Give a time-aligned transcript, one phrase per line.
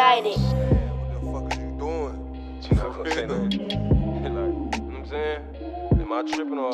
[0.00, 2.58] What the fuck are you doing?
[2.62, 3.68] She not gonna say nothing.
[3.68, 3.74] like,
[4.22, 5.42] you know what I'm saying?
[6.00, 6.72] Am I tripping or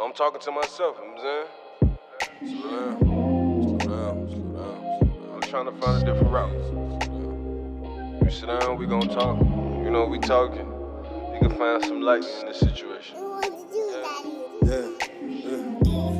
[0.00, 0.96] I'm talking to myself?
[1.00, 1.50] You know what
[1.82, 1.90] I'm
[2.38, 2.60] saying?
[2.60, 2.98] Slow down.
[3.00, 3.80] Slow down.
[3.80, 4.28] Slow down.
[4.28, 5.34] Slow down.
[5.34, 8.22] I'm trying to find a different route.
[8.22, 9.40] You sit down, we gonna talk.
[9.40, 10.68] You know, we talking.
[11.34, 13.16] You can find some light in this situation.
[14.62, 14.86] Yeah.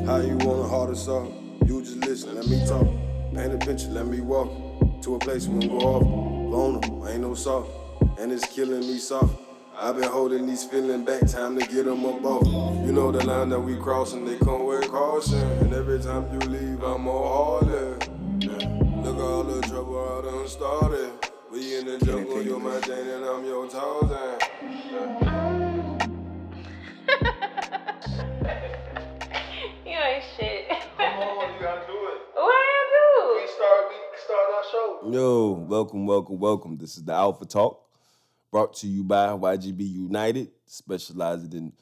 [0.05, 1.33] How you wanna heart us off?
[1.65, 2.89] You just listen, let me talk.
[3.37, 4.51] Paint a picture, let me walk
[5.03, 6.40] to a place we won't go off.
[6.51, 7.71] Vulnerable, ain't no soft,
[8.19, 9.41] and it's killing me soft.
[9.79, 12.45] I've been holding these feelings back, time to get them up off.
[12.45, 15.39] You know the line that we crossing, they come with caution.
[15.39, 17.97] And every time you leave, I'm more harder.
[18.41, 18.51] Yeah.
[19.05, 21.13] Look at all the trouble I done started.
[21.53, 24.39] We in the jungle, you're my Jane and I'm your Tarzan.
[24.91, 25.99] Yeah.
[29.87, 30.69] You ain't shit.
[30.97, 32.21] Come on, you gotta do it.
[32.35, 35.11] what I We start, we start our show.
[35.11, 36.77] Yo, welcome, welcome, welcome.
[36.79, 37.85] This is the Alpha Talk,
[38.53, 41.73] brought to you by YGB United, specializing in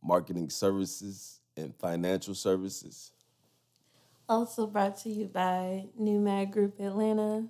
[0.00, 3.10] marketing services and financial services.
[4.28, 7.46] Also brought to you by NUMAG Group Atlanta,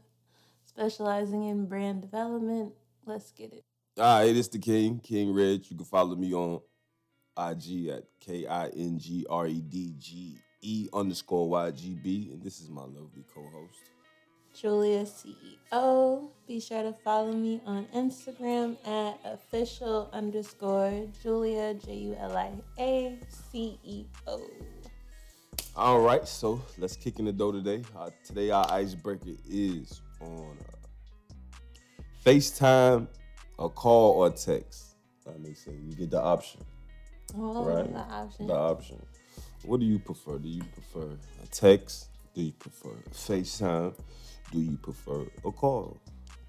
[0.64, 2.72] specializing in brand development.
[3.04, 3.62] Let's get it.
[3.98, 5.70] All right, it's the King, King Redge.
[5.70, 6.60] You can follow me on
[7.36, 12.32] IG at K I N G R E D G E underscore YGB.
[12.32, 13.95] And this is my lovely co host.
[14.60, 16.28] Julia CEO.
[16.46, 22.52] Be sure to follow me on Instagram at official underscore Julia J U L I
[22.78, 23.18] A
[23.52, 24.40] C E O.
[25.74, 27.82] All right, so let's kick in the dough today.
[27.98, 33.06] Uh, today, our icebreaker is on uh, FaceTime,
[33.58, 34.94] a call, or text.
[35.26, 36.60] Let me say, you get the option.
[37.36, 37.92] Oh, Right.
[37.92, 38.46] the option.
[38.46, 39.06] The option.
[39.64, 40.38] What do you prefer?
[40.38, 41.10] Do you prefer
[41.42, 42.08] a text?
[42.34, 43.92] Do you prefer FaceTime?
[44.52, 45.96] Do you prefer a call?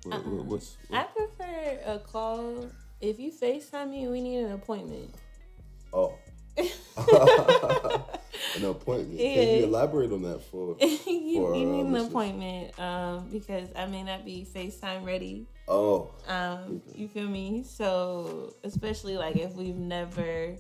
[0.03, 2.69] What, what- what's, I prefer a call.
[3.01, 5.13] If you FaceTime me, we need an appointment.
[5.93, 6.13] oh.
[6.57, 6.65] an
[8.65, 9.19] appointment.
[9.19, 10.75] Can you elaborate on that for?
[10.81, 10.97] you,
[11.35, 12.09] for, you need an listeners?
[12.09, 15.45] appointment um, because I may not be FaceTime ready.
[15.67, 17.63] Oh, Um, you feel me?
[17.67, 20.55] So especially like if we've never,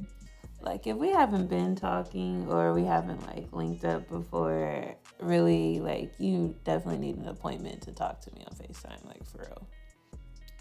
[0.67, 6.13] like if we haven't been talking or we haven't like linked up before, really like
[6.19, 9.67] you definitely need an appointment to talk to me on Facetime, like for real.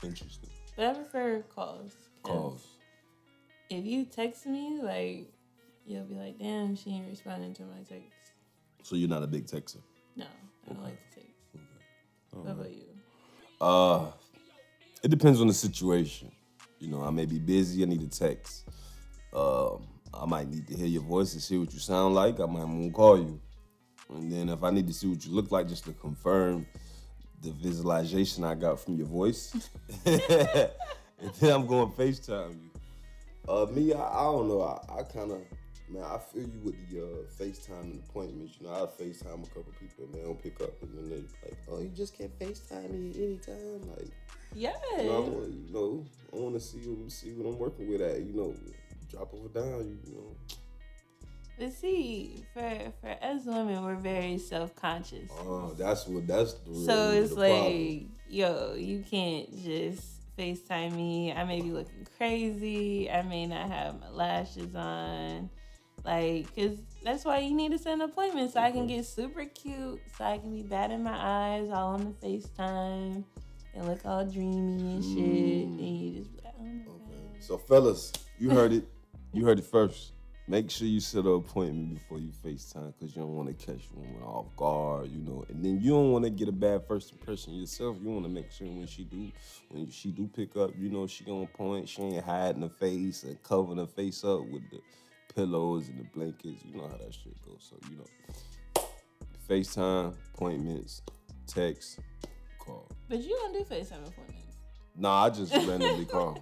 [0.04, 0.48] interesting.
[0.76, 1.92] But I prefer calls.
[2.22, 2.66] Calls.
[3.68, 5.32] If you text me, like
[5.84, 8.32] you'll be like, damn, she ain't responding to my text.
[8.84, 9.80] So you're not a big texter.
[10.14, 10.26] No,
[10.70, 11.32] I don't like to text.
[12.30, 12.86] What about you?
[13.60, 14.06] Uh,
[15.02, 16.30] it depends on the situation.
[16.78, 17.82] You know, I may be busy.
[17.82, 18.68] I need a text.
[19.32, 19.86] Um,
[20.20, 22.40] I might need to hear your voice and see what you sound like.
[22.40, 23.40] I might want to call you,
[24.10, 26.66] and then if I need to see what you look like, just to confirm
[27.42, 29.70] the visualization I got from your voice,
[30.06, 30.20] and
[31.40, 32.70] then I'm going to Facetime you.
[33.48, 34.62] Uh, me, I, I don't know.
[34.62, 35.40] I, I kind of,
[35.88, 37.06] man, I feel you with the uh,
[37.38, 38.56] FaceTime and appointments.
[38.60, 41.50] You know, I FaceTime a couple people and they don't pick up, and then they're
[41.50, 43.88] like, oh, you just can't FaceTime me anytime.
[43.96, 44.08] Like,
[44.52, 44.72] yeah.
[44.98, 48.20] you know, I you know, I see see what I'm working with at.
[48.20, 48.54] You know,
[49.16, 49.80] drop over down.
[49.86, 50.36] You, you know,
[51.58, 55.30] But see, for for us women, we're very self conscious.
[55.40, 58.12] oh, that's what that's the real So it's the like, problem.
[58.28, 60.02] yo, you can't just
[60.38, 61.32] FaceTime me.
[61.32, 63.10] I may be looking crazy.
[63.10, 65.48] I may not have my lashes on.
[66.04, 69.44] Like, cause that's why you need to set an appointment so I can get super
[69.46, 71.16] cute, so I can be batting my
[71.56, 73.24] eyes all on the FaceTime
[73.74, 75.14] and look all dreamy and shit.
[75.68, 75.78] Mm.
[75.80, 77.42] And you just be like, oh my God.
[77.42, 78.86] So, fellas, you heard it.
[79.36, 80.12] You heard it first.
[80.48, 83.82] Make sure you set an appointment before you FaceTime because you don't want to catch
[83.92, 85.44] woman off guard, you know.
[85.50, 87.98] And then you don't want to get a bad first impression yourself.
[88.00, 89.30] You want to make sure when she do,
[89.68, 91.86] when she do pick up, you know, she on point.
[91.86, 94.80] She ain't hiding her face and covering her face up with the
[95.34, 96.64] pillows and the blankets.
[96.64, 97.70] You know how that shit goes.
[97.70, 98.84] So you know,
[99.50, 101.02] FaceTime appointments,
[101.46, 101.98] text,
[102.58, 102.90] call.
[103.10, 104.45] But you don't do FaceTime appointments.
[104.98, 106.38] Nah, I just randomly call.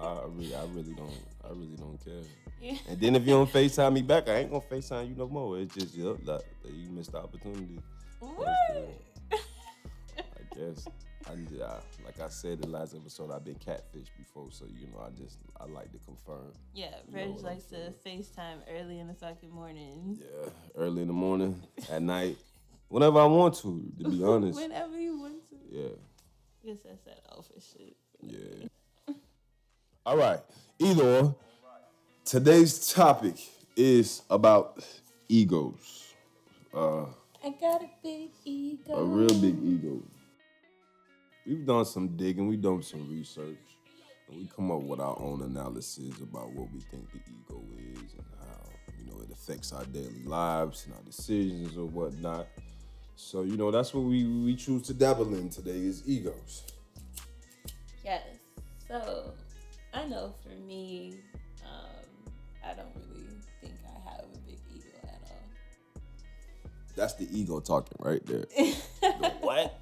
[0.00, 1.10] I really, I really don't,
[1.44, 2.22] I really don't care.
[2.60, 2.76] Yeah.
[2.88, 5.58] And then if you don't Facetime me back, I ain't gonna Facetime you no more.
[5.58, 7.80] It's just that, that you missed the opportunity.
[8.20, 8.48] What?
[9.32, 10.86] I guess.
[11.28, 14.86] I, I, like I said in the last episode, I've been catfished before, so you
[14.86, 16.52] know, I just I like to confirm.
[16.72, 20.18] Yeah, Redge likes to FaceTime early in the fucking morning.
[20.20, 21.60] Yeah, early in the morning,
[21.90, 22.36] at night,
[22.88, 23.82] whenever I want to.
[23.98, 25.56] To be honest, Whenever you want to.
[25.68, 25.88] yeah,
[26.66, 27.96] guess that's that alpha shit.
[28.22, 29.14] yeah.
[30.04, 30.40] All right,
[30.80, 31.36] either or.
[32.24, 33.36] Today's topic
[33.76, 34.84] is about
[35.28, 36.12] egos.
[36.74, 37.04] Uh,
[37.44, 38.94] I got a big ego.
[38.94, 40.02] a real big ego.
[41.46, 43.58] we've done some digging, we've done some research,
[44.28, 47.62] and we come up with our own analysis about what we think the ego
[47.94, 52.48] is and how you know it affects our daily lives and our decisions or whatnot.
[53.16, 56.62] So you know that's what we we choose to dabble in today is egos.
[58.04, 58.22] Yes.
[58.86, 59.32] So
[59.92, 61.18] I know for me,
[61.64, 62.30] um,
[62.64, 63.26] I don't really
[63.60, 66.00] think I have a big ego at all.
[66.94, 68.44] That's the ego talking right there.
[69.40, 69.80] what?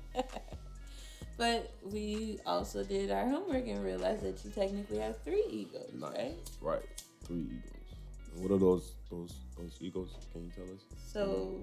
[1.37, 6.12] But we also did our homework and realized that you technically have three egos, Nice.
[6.16, 6.34] right?
[6.60, 7.02] Right.
[7.25, 7.96] Three egos.
[8.37, 10.10] What are those those those egos?
[10.32, 10.82] Can you tell us?
[11.12, 11.58] So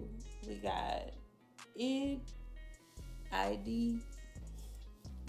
[0.47, 1.11] we got
[1.75, 2.19] id,
[3.31, 3.99] id.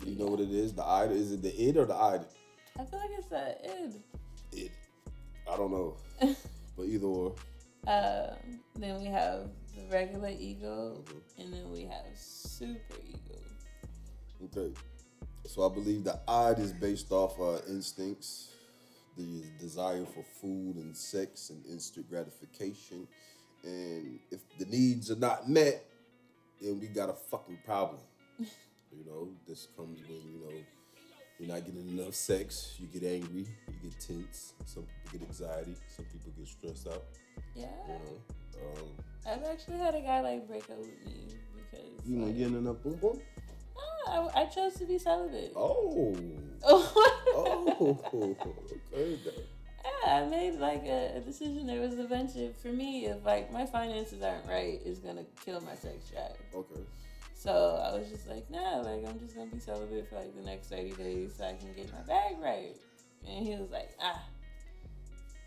[0.05, 0.73] Do you know what it is?
[0.75, 2.23] The id is it the id or the id?
[2.79, 4.03] I feel like it's the id.
[4.53, 4.71] Id.
[5.51, 5.97] I don't know.
[6.77, 7.35] but either or.
[7.87, 11.23] Um, then we have the regular ego, Mhm.
[11.45, 13.39] and then we have super ego.
[14.45, 14.73] Okay.
[15.47, 18.51] So I believe the id is based off uh, instincts,
[19.17, 23.07] the desire for food and sex and instant gratification.
[23.65, 25.85] And if the needs are not met,
[26.63, 28.01] then we got a fucking problem.
[28.39, 30.65] you know, this comes when, you know,
[31.39, 35.75] you're not getting enough sex, you get angry, you get tense, some people get anxiety,
[35.89, 37.03] some people get stressed out,
[37.55, 38.19] Yeah, you know.
[38.63, 38.89] Um,
[39.27, 41.27] I've actually had a guy like break up with me
[41.57, 43.21] because you like, getting enough boom boom?
[44.07, 45.53] I, I chose to be celibate.
[45.57, 46.17] Oh.
[46.65, 46.93] Oh.
[47.35, 49.19] Oh, okay.
[49.25, 49.33] Yeah,
[50.07, 51.67] I made like a, a decision.
[51.67, 55.25] There was a bunch of for me, if like my finances aren't right, it's gonna
[55.45, 56.37] kill my sex drive.
[56.55, 56.81] Okay.
[57.35, 57.51] So
[57.85, 60.69] I was just like, nah, like I'm just gonna be celibate for like the next
[60.69, 62.77] thirty days so I can get my bag right.
[63.29, 64.23] And he was like, ah,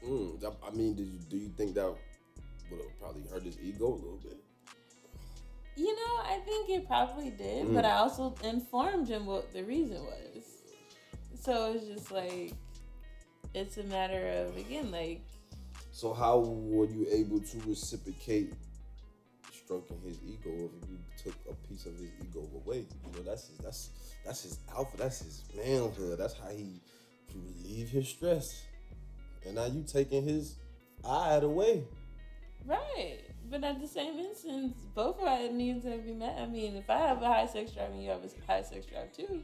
[0.06, 1.86] Mm, I- mean, did you, do you think that
[2.70, 4.38] would have probably hurt his ego a little bit?
[5.78, 7.90] you know, I think it probably did, but Mm.
[7.90, 10.44] I also informed him what the reason was.
[11.42, 12.54] So it was just like,
[13.54, 15.22] it's a matter of again, like
[15.92, 18.54] So how were you able to reciprocate
[19.52, 22.86] stroking his ego if you took a piece of his ego away?
[23.06, 23.90] You know, that's his, that's
[24.26, 24.98] that's his alpha.
[24.98, 26.18] That's his manhood.
[26.20, 26.82] That's how he
[27.32, 28.66] to relieve his stress.
[29.46, 30.56] And now you taking his
[31.08, 31.84] eye away.
[32.66, 33.20] Right.
[33.50, 36.38] But at the same instance, both of our needs have been met.
[36.40, 38.88] I mean, if I have a high sex drive and you have a high sex
[38.88, 39.44] drive too,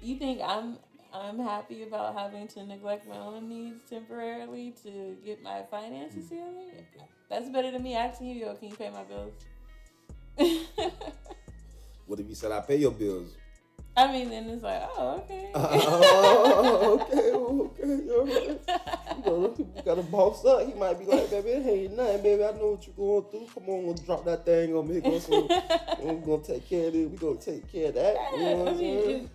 [0.00, 0.78] you think I'm
[1.12, 6.28] I'm happy about having to neglect my own needs temporarily to get my finances mm.
[6.28, 6.84] together?
[7.30, 9.32] That's better than me asking you, yo, can you pay my bills?
[12.08, 13.36] What if you said I pay your bills?
[13.94, 15.50] I mean, then it's like, oh, okay.
[15.54, 18.60] oh, okay, okay, right.
[19.18, 20.66] You know, you got a boss up.
[20.66, 22.44] He might be like, baby, it ain't nothing, baby.
[22.44, 23.46] I know what you're going through.
[23.52, 25.00] Come on, we'll drop that thing on me.
[25.02, 25.20] Go
[26.00, 27.10] we're gonna take care of it.
[27.10, 28.16] We're gonna take care of that.
[28.32, 29.30] You know what I mean,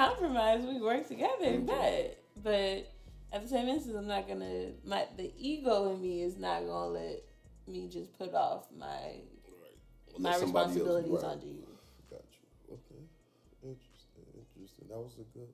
[0.00, 0.12] saying?
[0.12, 1.66] if we want to compromise, we work together, Mhm.
[1.66, 2.86] but but
[3.32, 6.88] at the same instance, I'm not gonna my the ego in me is not gonna
[6.92, 7.22] let
[7.66, 10.18] me just put off my Right.
[10.18, 11.24] my somebody else- responsibilities right.
[11.24, 11.66] onto you.
[12.10, 12.22] Got
[12.68, 12.74] you.
[12.74, 13.02] Okay.
[13.62, 14.26] Interesting.
[14.56, 14.88] Interesting.
[14.88, 15.52] That was a good,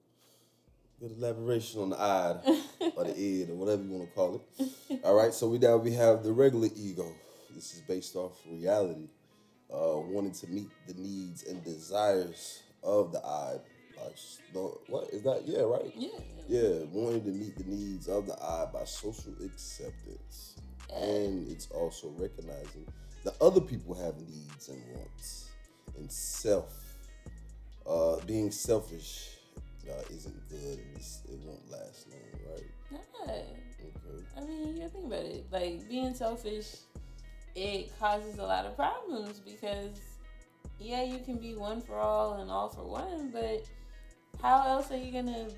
[1.00, 2.38] good elaboration on the eye
[2.96, 5.00] or the id or whatever you want to call it.
[5.04, 5.34] All right.
[5.34, 7.12] So we now we have the regular ego.
[7.54, 9.08] This is based off reality,
[9.70, 13.58] uh, wanting to meet the needs and desires of the eye.
[14.06, 15.42] By s- no, what is that?
[15.46, 15.62] Yeah.
[15.62, 15.92] Right.
[15.96, 16.08] Yeah.
[16.48, 20.56] Yeah, wanting to meet the needs of the eye by social acceptance.
[20.94, 22.86] And it's also recognizing
[23.24, 25.50] that other people have needs and wants.
[25.98, 26.72] And self,
[27.84, 29.30] uh, being selfish
[29.90, 32.64] uh, isn't good and it's, it won't last long, right?
[32.92, 33.32] Nah.
[33.32, 33.44] Okay.
[34.36, 35.46] I mean, you gotta think about it.
[35.50, 36.76] Like being selfish,
[37.56, 39.98] it causes a lot of problems because
[40.78, 43.64] yeah, you can be one for all and all for one, but
[44.46, 45.48] how else are you gonna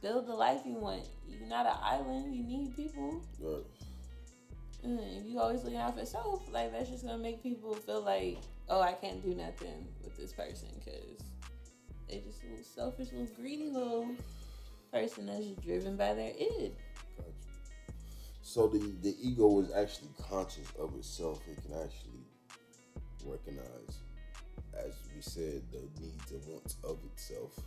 [0.00, 1.06] build the life you want?
[1.28, 2.34] You're not an island.
[2.34, 3.22] You need people.
[3.38, 3.62] Right.
[4.86, 8.00] Mm, if you always looking out for self, like that's just gonna make people feel
[8.00, 8.38] like,
[8.70, 11.20] oh, I can't do nothing with this person because
[12.08, 14.08] they just a little selfish, little greedy, little
[14.90, 16.72] person that's just driven by their id.
[18.40, 21.42] So the, the ego is actually conscious of itself.
[21.50, 22.24] It can actually
[23.26, 23.98] recognize,
[24.72, 27.60] as we said, the needs and wants of itself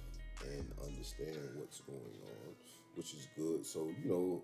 [0.47, 2.55] and understand what's going on,
[2.95, 3.65] which is good.
[3.65, 4.41] So, you know,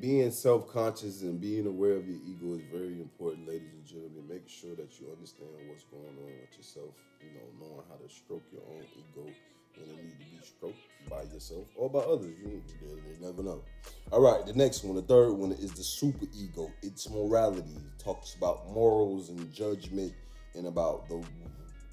[0.00, 4.28] being self-conscious and being aware of your ego is very important, ladies and gentlemen.
[4.28, 6.94] Make sure that you understand what's going on with yourself.
[7.20, 9.30] You know, knowing how to stroke your own ego
[9.76, 10.76] when it need to be stroked
[11.08, 12.32] by yourself or by others.
[12.42, 13.62] You, you never know.
[14.10, 16.70] All right, the next one, the third one is the super ego.
[16.82, 17.76] It's morality.
[17.76, 20.12] It talks about morals and judgment
[20.54, 21.22] and about the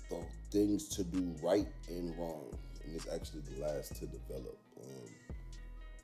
[0.09, 2.57] the things to do right and wrong,
[2.88, 4.58] and it's actually the last to develop.
[4.82, 5.10] Um,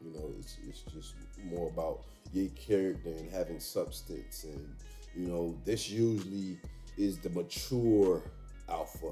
[0.01, 2.01] you know, it's it's just more about
[2.33, 4.75] your character and having substance, and
[5.15, 6.57] you know, this usually
[6.97, 8.21] is the mature
[8.69, 9.11] alpha.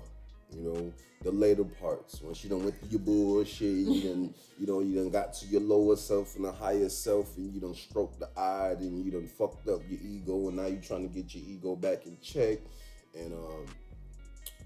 [0.54, 2.22] You know, the later parts.
[2.22, 5.46] Once you done went through your bullshit, you done, you know, you done got to
[5.48, 9.12] your lower self and the higher self, and you done stroked the eye, and you
[9.12, 12.18] done fucked up your ego, and now you trying to get your ego back in
[12.22, 12.60] check.
[13.18, 13.66] And um,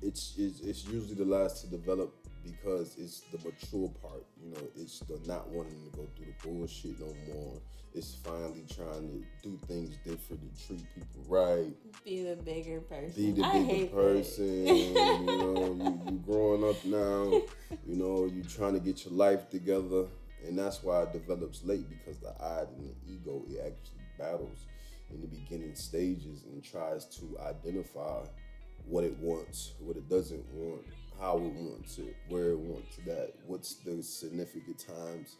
[0.01, 4.23] it's, it's it's usually the last to develop because it's the mature part.
[4.41, 7.61] You know, it's the not wanting to go through the bullshit no more.
[7.93, 11.73] It's finally trying to do things different and treat people right.
[12.03, 13.13] Be the bigger person.
[13.15, 14.67] Be the I bigger hate person.
[14.67, 17.41] you know, you, you growing up now.
[17.87, 20.05] You know, you trying to get your life together,
[20.45, 24.65] and that's why it develops late because the I and the ego it actually battles
[25.13, 28.25] in the beginning stages and tries to identify
[28.87, 30.81] what it wants, what it doesn't want,
[31.19, 35.35] how it wants it, where it wants that, what's the significant times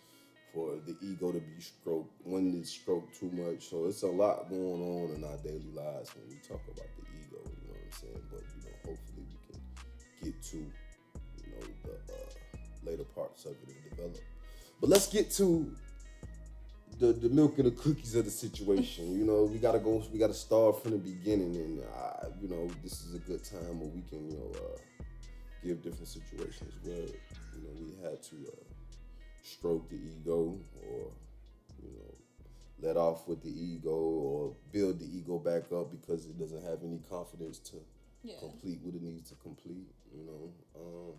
[0.54, 3.70] for the ego to be stroked, when it's stroked too much.
[3.70, 7.04] So it's a lot going on in our daily lives when we talk about the
[7.20, 8.24] ego, you know what I'm saying?
[8.32, 9.62] But you know, hopefully we can
[10.24, 14.18] get to, you know, the uh, later parts of it and develop.
[14.80, 15.76] But let's get to
[17.00, 19.18] the, the milk and the cookies of the situation.
[19.18, 20.04] You know, we gotta go.
[20.12, 23.80] We gotta start from the beginning, and uh, you know, this is a good time
[23.80, 24.95] where we can, you know, uh,
[25.66, 28.64] give different situations where you know we had to uh,
[29.42, 30.58] stroke the ego,
[30.88, 31.12] or
[31.82, 32.14] you know,
[32.88, 36.80] let off with the ego, or build the ego back up because it doesn't have
[36.84, 37.78] any confidence to
[38.24, 38.40] Yeah.
[38.40, 39.88] complete what it needs to complete.
[40.14, 41.14] You know, um,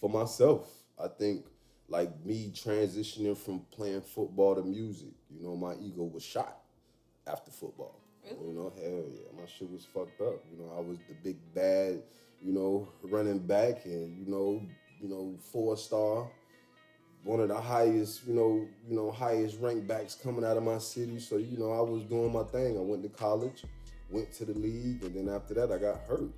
[0.00, 1.46] for myself, I think
[1.88, 6.60] like me transitioning from playing football to music, you know, my ego was shot
[7.26, 8.00] after football.
[8.24, 8.46] Really?
[8.48, 10.42] You know, hell yeah, my shit was fucked up.
[10.50, 12.02] You know, I was the big bad,
[12.44, 14.62] you know, running back and you know,
[15.00, 16.28] you know, four star,
[17.24, 20.78] one of the highest, you know, you know, highest ranked backs coming out of my
[20.78, 21.18] city.
[21.18, 22.76] So you know, I was doing my thing.
[22.76, 23.64] I went to college,
[24.10, 26.30] went to the league, and then after that, I got hurt.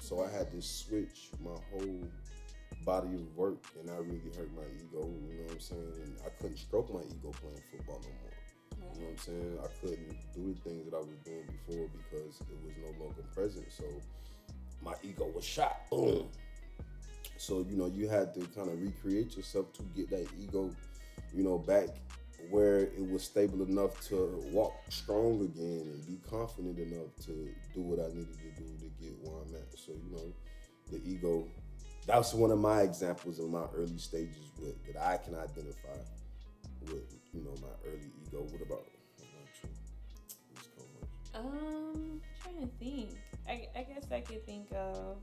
[0.00, 2.00] So I had to switch my whole
[2.84, 5.06] body of work, and I really hurt my ego.
[5.28, 5.92] You know what I'm saying?
[6.02, 8.32] And I couldn't stroke my ego playing football no more.
[8.94, 9.58] You know what I'm saying?
[9.62, 13.22] I couldn't do the things that I was doing before because it was no longer
[13.34, 13.66] present.
[13.70, 13.84] So
[14.82, 15.88] my ego was shot.
[15.90, 16.28] Boom.
[17.36, 20.70] So you know you had to kind of recreate yourself to get that ego,
[21.34, 21.88] you know, back
[22.50, 27.80] where it was stable enough to walk strong again and be confident enough to do
[27.80, 29.78] what I needed to do to get where I'm at.
[29.78, 30.32] So you know,
[30.90, 31.46] the ego.
[32.06, 35.98] That was one of my examples of my early stages with that I can identify
[36.82, 38.42] with, you know, my early ego.
[38.50, 38.84] What about?
[41.34, 43.10] Um, trying to think.
[44.12, 45.16] I, I guess I could think of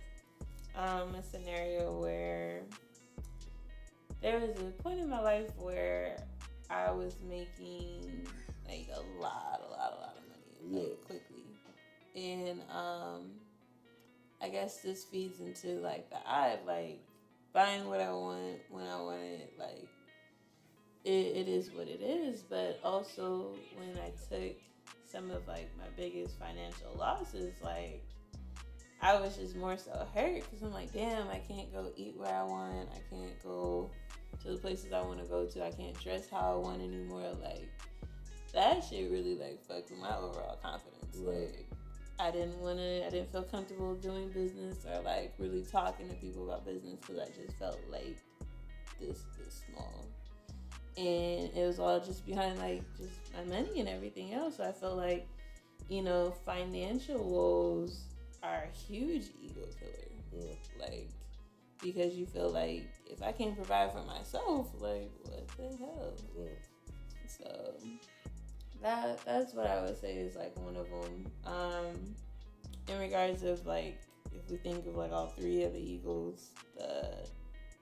[0.75, 2.62] um, a scenario where
[4.22, 6.24] there was a point in my life where
[6.69, 8.27] I was making
[8.67, 11.46] like a lot, a lot, a lot of money like quickly,
[12.15, 13.31] and um,
[14.41, 17.00] I guess this feeds into like the I like
[17.53, 19.88] buying what I want when I want it, like.
[21.05, 24.58] It, it is what it is, but also when I took
[25.10, 28.03] some of like my biggest financial losses, like
[29.01, 32.34] I was just more so hurt because I'm like, damn, I can't go eat where
[32.34, 32.89] I want.
[32.91, 33.89] I can't go
[34.44, 35.65] to the places I want to go to.
[35.65, 37.24] I can't dress how I want anymore.
[37.41, 37.70] Like
[38.53, 41.18] that shit really like fucked with my overall confidence.
[41.18, 41.48] Right.
[41.56, 41.68] Like
[42.20, 43.06] I didn't want to.
[43.08, 47.20] I didn't feel comfortable doing business or like really talking to people about business because
[47.20, 48.18] I just felt like
[49.00, 50.06] this this small
[51.00, 54.58] and it was all just behind like just my money and everything else.
[54.58, 55.27] So I felt like,
[55.88, 58.01] you know, financial woes
[58.43, 60.46] are a huge ego killer.
[60.46, 60.53] Yeah.
[60.79, 61.10] Like
[61.81, 66.13] because you feel like if I can't provide for myself, like what the hell?
[66.38, 66.46] Yeah.
[67.27, 67.74] So
[68.81, 71.31] that that's what I would say is like one of them.
[71.46, 72.15] Um,
[72.88, 74.00] in regards of like
[74.34, 77.15] if we think of like all three of the egos, the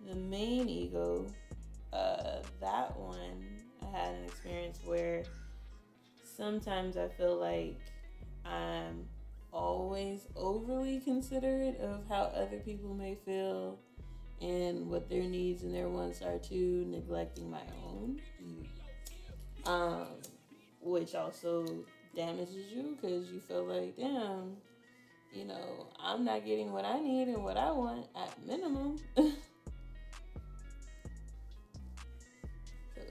[0.07, 1.25] the main ego,
[1.93, 3.45] uh, that one
[3.81, 5.23] I had an experience where
[6.35, 7.79] sometimes I feel like
[8.45, 9.05] I'm
[9.51, 13.79] always overly considerate of how other people may feel
[14.41, 18.19] and what their needs and their wants are too, neglecting my own
[19.67, 20.07] um,
[20.81, 21.65] which also
[22.15, 24.55] damages you because you feel like, damn,
[25.33, 28.97] you know, I'm not getting what I need and what I want at minimum.
[29.15, 29.31] so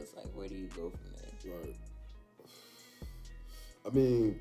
[0.01, 1.55] it's like, where do you go from there?
[1.63, 1.77] Right.
[3.87, 4.41] I mean,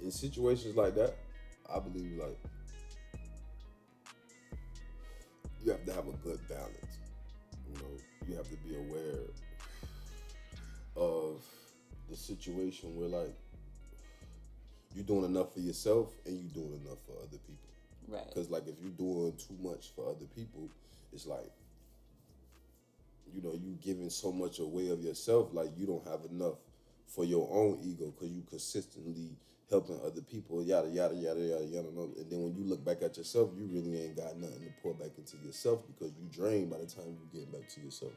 [0.00, 1.16] in situations like that,
[1.72, 2.38] I believe like
[5.64, 6.98] you have to have a good balance.
[7.68, 7.90] You know,
[8.28, 9.20] you have to be aware
[10.96, 11.42] of
[12.08, 13.34] the situation where like
[14.94, 17.68] you're doing enough for yourself and you're doing enough for other people.
[18.08, 18.26] Right.
[18.28, 20.70] Because like if you're doing too much for other people,
[21.12, 21.52] it's like
[23.32, 26.56] you know you giving so much away of yourself, like you don't have enough
[27.06, 29.36] for your own ego because you consistently
[29.70, 31.88] helping other people, yada yada yada yada yada.
[31.88, 34.94] And then when you look back at yourself, you really ain't got nothing to pour
[34.94, 38.12] back into yourself because you drain by the time you get back to yourself.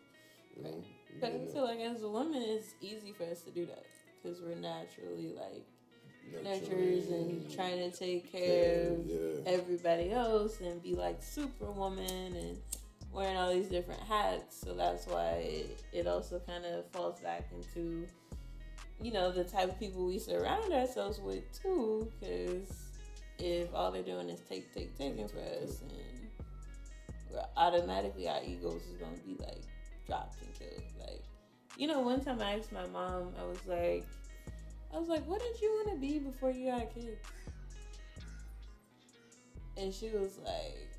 [0.55, 3.41] You know, You But getting I feel like as a woman, it's easy for us
[3.41, 3.85] to do that
[4.21, 5.65] because we're naturally like
[6.43, 9.51] nurturers and trying to take care care, of yeah.
[9.53, 12.57] everybody else and be like superwoman and
[13.11, 14.61] wearing all these different hats.
[14.61, 18.07] So that's why it, it also kind of falls back into,
[19.01, 22.11] you know, the type of people we surround ourselves with too.
[22.19, 22.71] Because
[23.39, 26.29] if all they're doing is take, take, taking for us, and
[27.31, 29.63] we're automatically our egos is gonna be like
[30.05, 30.83] dropped and killed.
[30.99, 31.23] Like,
[31.77, 34.05] you know, one time I asked my mom, I was like,
[34.93, 37.21] I was like, what did you want to be before you got kids?
[39.77, 40.89] And she was like,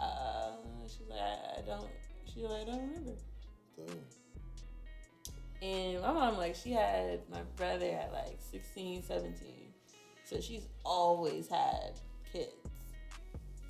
[0.00, 0.52] uh,
[0.86, 1.90] she's like, I, I don't,
[2.24, 3.12] she's like, I don't remember.
[3.76, 4.11] Damn.
[5.62, 9.34] And my mom, like, she had my brother at like 16, 17.
[10.24, 11.92] So she's always had
[12.32, 12.50] kids.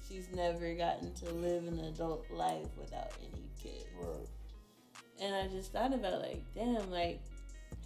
[0.09, 3.87] She's never gotten to live an adult life without any kids.
[4.01, 4.29] Right.
[5.21, 7.21] And I just thought about like, damn, like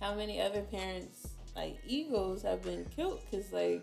[0.01, 3.83] how many other parents like egos have been killed because like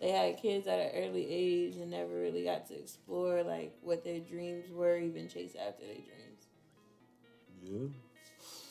[0.00, 4.04] they had kids at an early age and never really got to explore like what
[4.04, 6.46] their dreams were, even chase after their dreams.
[7.62, 8.07] Yeah.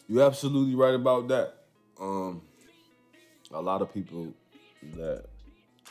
[0.08, 1.54] You're absolutely right about that.
[2.00, 2.42] Um,
[3.52, 4.34] a lot of people
[4.96, 5.26] that,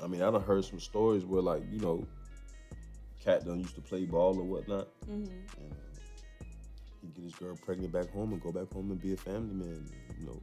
[0.03, 2.07] I mean, I done heard some stories where, like, you know,
[3.23, 4.89] Cat done used to play ball or whatnot.
[5.05, 5.25] Mm-hmm.
[5.59, 6.45] And uh,
[7.03, 9.55] he get his girl pregnant back home and go back home and be a family
[9.55, 9.85] man.
[10.19, 10.41] You know,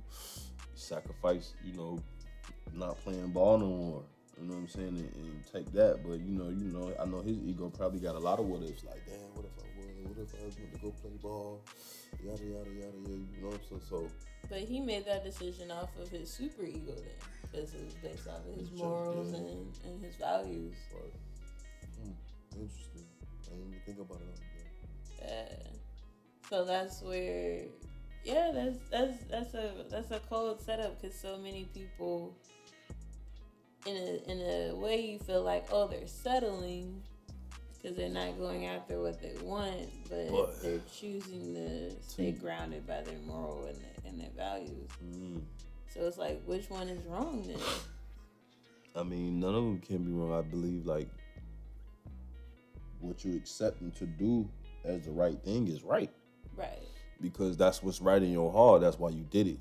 [0.75, 1.99] sacrifice, you know,
[2.73, 4.03] not playing ball no more.
[4.39, 4.87] You know what I'm saying?
[4.87, 6.03] And, and take that.
[6.03, 8.63] But, you know, you know, I know his ego probably got a lot of what
[8.63, 8.83] ifs.
[8.83, 9.62] Like, damn, what if?
[10.03, 11.61] What if I was going to go play ball?
[12.23, 13.09] Yada, yada, yada, yada.
[13.09, 13.81] You know what I'm saying?
[13.89, 14.07] So,
[14.49, 17.19] But he made that decision off of his super ego then,
[17.51, 19.49] because it was based off of his morals judgment.
[19.49, 20.75] and, and his values.
[20.93, 21.13] Right.
[22.03, 22.61] Hmm.
[22.61, 23.05] Interesting.
[23.45, 25.59] I didn't even think about it like that.
[25.61, 25.69] Yeah.
[26.49, 27.61] So that's where,
[28.23, 32.35] yeah, that's that's that's a that's a cold setup because so many people,
[33.85, 37.01] in a in a way, you feel like oh they're settling
[37.83, 42.87] because they're not going after what they want, but, But- they're choosing to stay grounded
[42.87, 44.89] by their moral and their, and their values.
[45.03, 45.41] mm,
[45.93, 47.59] So it's like, which one is wrong then?
[48.95, 50.33] I mean, none of them can be wrong.
[50.33, 51.09] I believe, like,
[53.01, 54.47] what you accepting to do
[54.85, 56.11] as the right thing is right.
[56.55, 56.79] right.
[57.21, 58.81] because that's what's right in your heart.
[58.81, 59.59] That's why you did it.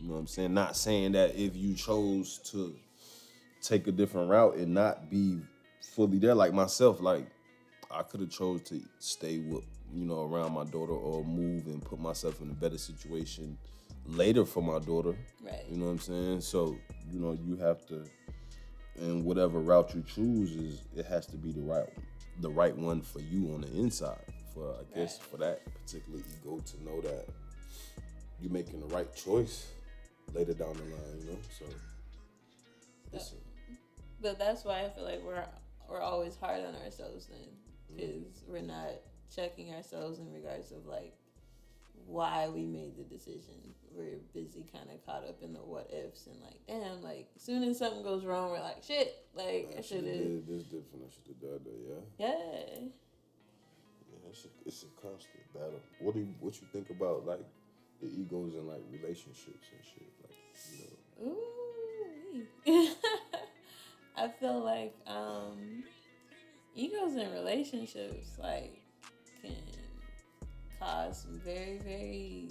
[0.00, 0.52] You know what I'm saying?
[0.54, 2.74] Not saying that if you chose to
[3.62, 5.40] take a different route and not be
[5.80, 7.26] fully there, like myself, like
[7.92, 11.84] I could have chose to stay with you know around my daughter or move and
[11.84, 13.58] put myself in a better situation
[14.06, 15.14] later for my daughter.
[15.44, 15.64] Right.
[15.70, 16.40] You know what I'm saying?
[16.40, 16.76] So
[17.10, 18.04] you know you have to,
[18.96, 21.88] and whatever route you choose is it has to be the right
[22.40, 24.18] the right one for you on the inside.
[24.54, 25.28] For I guess Right.
[25.30, 27.26] for that particular ego to know that
[28.40, 29.66] you're making the right choice
[30.34, 31.38] later down the line, you know?
[31.58, 31.64] So
[33.12, 33.34] it's
[34.20, 35.44] But that's why I feel like we're
[35.88, 37.48] we're always hard on ourselves then,
[37.96, 38.90] because we're not
[39.34, 41.14] checking ourselves in regards of like
[42.06, 43.54] why we made the decision.
[43.94, 47.62] We're busy kind of caught up in the what ifs and like, damn, like soon
[47.64, 50.62] as something goes wrong, we're like, shit, like I I should have have, did this
[50.64, 51.04] different.
[51.06, 52.26] I should have done that, yeah.
[52.26, 52.88] yeah.
[54.10, 55.80] Yeah, it's a, it's a constant battle.
[56.00, 57.44] What do you, what you think about like
[58.00, 60.12] the egos and like relationships and shit?
[60.22, 60.36] Like,
[60.72, 61.52] you know, Ooh.
[64.16, 65.84] I feel like um
[66.74, 68.80] egos in relationships like
[69.42, 69.52] can
[70.78, 72.48] cause some very, very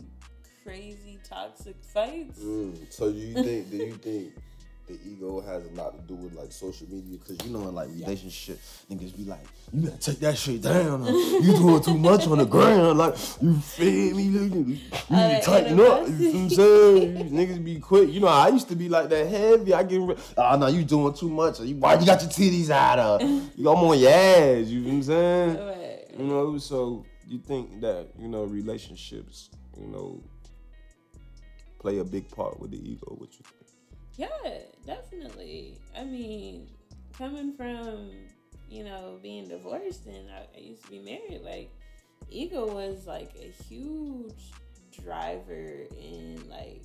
[0.63, 2.39] crazy toxic fights.
[2.39, 3.69] Mm, so you think?
[3.71, 4.33] do you think
[4.87, 7.17] the ego has a lot to do with like social media?
[7.17, 11.05] Because you know, in like relationship, niggas be like, you gotta take that shit down.
[11.41, 12.97] You doing too much on the ground.
[12.99, 14.23] Like you feel me?
[14.23, 14.77] You,
[15.09, 16.07] Uh, to tighten up.
[16.07, 17.29] You feel what I'm saying?
[17.31, 18.09] Niggas be quick.
[18.11, 19.73] You know, I used to be like that heavy.
[19.73, 19.99] I get,
[20.37, 21.59] oh no, you doing too much.
[21.61, 22.99] You, why you got your titties out?
[22.99, 23.21] Of?
[23.55, 24.67] You, I'm on your ass.
[24.67, 25.57] You know what I'm saying?
[25.57, 26.05] Right.
[26.19, 30.21] You know, so you think that you know relationships, you know,
[31.79, 33.15] play a big part with the ego?
[33.17, 33.60] What you think?
[34.17, 34.27] Yeah,
[34.85, 35.77] definitely.
[35.97, 36.67] I mean,
[37.17, 38.11] coming from,
[38.69, 41.71] you know, being divorced and I, I used to be married, like
[42.29, 44.51] ego was like a huge
[44.91, 46.83] driver in like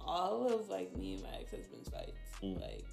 [0.00, 2.18] all of like me and my ex husband's fights.
[2.42, 2.60] Mm.
[2.60, 2.84] Like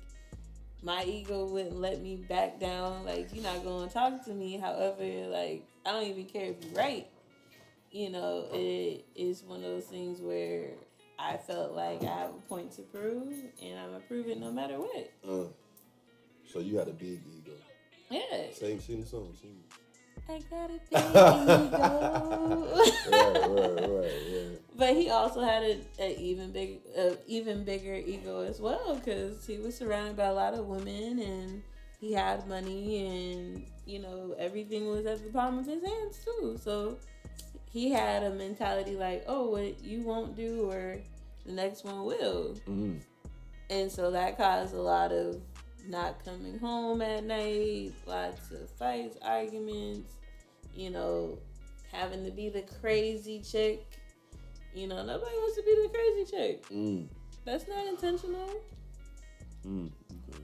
[0.84, 3.06] my ego wouldn't let me back down.
[3.06, 4.58] Like you're not going to talk to me.
[4.58, 7.08] However, like I don't even care if you're right.
[7.92, 10.72] You know, it is one of those things where
[11.18, 14.52] I felt like I have a point to prove, and I'm gonna prove it no
[14.52, 15.12] matter what.
[15.28, 15.46] Uh,
[16.52, 17.54] so you had a big ego.
[18.10, 19.34] Yeah, Same, sing the song.
[19.42, 19.58] Sing.
[20.28, 22.68] I got a big ego.
[23.12, 24.58] Right, right, right, yeah.
[24.78, 29.46] But he also had a, a even big, a even bigger ego as well, because
[29.46, 31.64] he was surrounded by a lot of women, and
[32.00, 36.60] he had money, and you know everything was at the palm of his hands too.
[36.62, 36.98] So
[37.76, 40.98] he had a mentality like, "Oh, what you won't do, or
[41.46, 43.02] the next one will," Mm.
[43.70, 45.42] and so that caused a lot of
[45.86, 50.14] not coming home at night, lots of fights, arguments,
[50.74, 51.38] you know,
[51.92, 53.86] having to be the crazy chick.
[54.74, 56.70] You know, nobody wants to be the crazy chick.
[56.70, 57.08] Mm.
[57.44, 58.50] That's not intentional.
[59.68, 59.92] Mm.
[60.30, 60.44] Okay.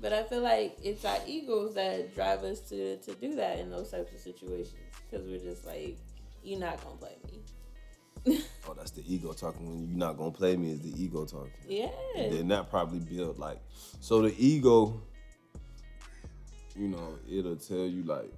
[0.00, 3.70] But I feel like it's our egos that drive us to, to do that in
[3.70, 4.74] those types of situations.
[5.08, 5.96] Because we're just like,
[6.42, 8.38] you're not to play me.
[8.68, 9.68] Oh, that's the ego talking.
[9.68, 11.50] When you're not gonna play me, is the ego talking.
[11.68, 11.88] yeah.
[12.16, 13.58] And then that probably built like,
[14.00, 15.02] so the ego,
[16.76, 18.32] you know, it'll tell you like,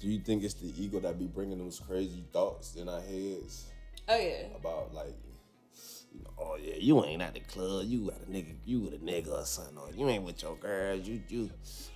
[0.00, 3.64] Do you think it's the ego that be bringing those crazy thoughts in our heads
[4.08, 4.44] Oh, yeah.
[4.56, 5.14] about like,
[6.14, 8.94] you know, oh yeah, you ain't at the club, you at a nigga, you with
[8.94, 11.50] a nigga or something, or you ain't with your girls, you you,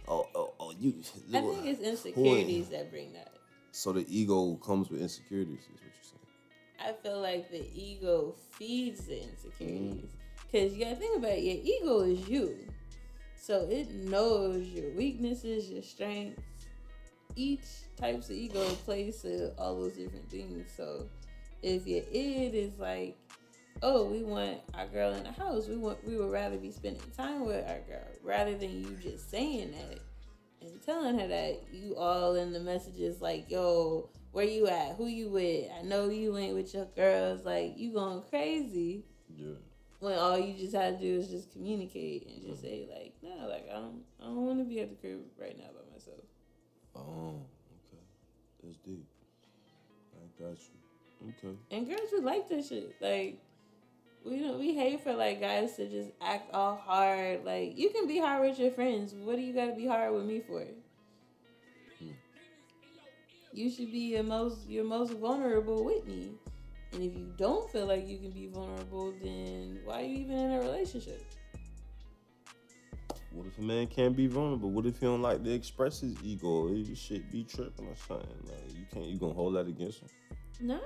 [0.08, 0.94] oh oh oh you.
[1.32, 3.32] I think it's insecurities that bring that.
[3.74, 6.96] So the ego comes with insecurities, is what you're saying.
[6.96, 10.12] I feel like the ego feeds the insecurities.
[10.46, 12.56] Because you gotta think about it, your ego is you.
[13.36, 16.40] So it knows your weaknesses, your strengths.
[17.34, 20.70] Each types of ego plays to all those different things.
[20.76, 21.08] So
[21.60, 23.18] if your id is like,
[23.82, 27.02] oh, we want our girl in the house, we want we would rather be spending
[27.16, 29.98] time with our girl rather than you just saying that
[30.64, 34.96] and telling her that you all in the messages like, yo, where you at?
[34.96, 35.70] Who you with?
[35.78, 37.44] I know you ain't with your girls.
[37.44, 39.04] Like you going crazy
[39.36, 39.54] Yeah.
[40.00, 42.86] when all you just had to do is just communicate and just mm-hmm.
[42.86, 45.56] say like, no, like I don't, I don't want to be at the crib right
[45.56, 46.20] now by myself.
[46.96, 47.42] Oh,
[47.92, 48.02] okay,
[48.62, 49.06] that's deep.
[50.16, 51.28] I got you.
[51.28, 51.56] Okay.
[51.70, 52.94] And girls would like that shit.
[53.00, 53.38] Like
[54.24, 57.44] we don't, we hate for like guys to just act all hard.
[57.44, 59.14] Like you can be hard with your friends.
[59.14, 60.64] What do you got to be hard with me for?
[61.98, 62.10] Hmm.
[63.52, 66.30] You should be your most your most vulnerable with me.
[66.92, 70.38] And if you don't feel like you can be vulnerable, then why are you even
[70.38, 71.24] in a relationship?
[73.32, 74.70] What if a man can't be vulnerable?
[74.70, 76.68] What if he don't like to express his ego?
[76.68, 78.28] His shit be tripping or something.
[78.44, 80.08] Like you can't, you gonna hold that against him?
[80.60, 80.78] Nah,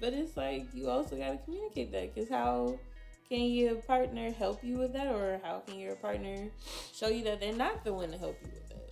[0.00, 2.78] but it's like you also got to communicate that because how
[3.28, 6.48] can your partner help you with that, or how can your partner
[6.94, 8.90] show you that they're not the one to help you with that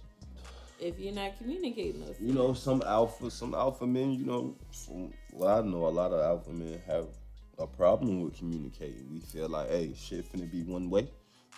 [0.79, 2.17] if you're not communicating those?
[2.21, 4.13] You know, some alpha, some alpha men.
[4.13, 7.07] You know, from what I know, a lot of alpha men have
[7.59, 9.09] a problem with communicating.
[9.11, 11.09] We feel like, hey, shit finna be one way.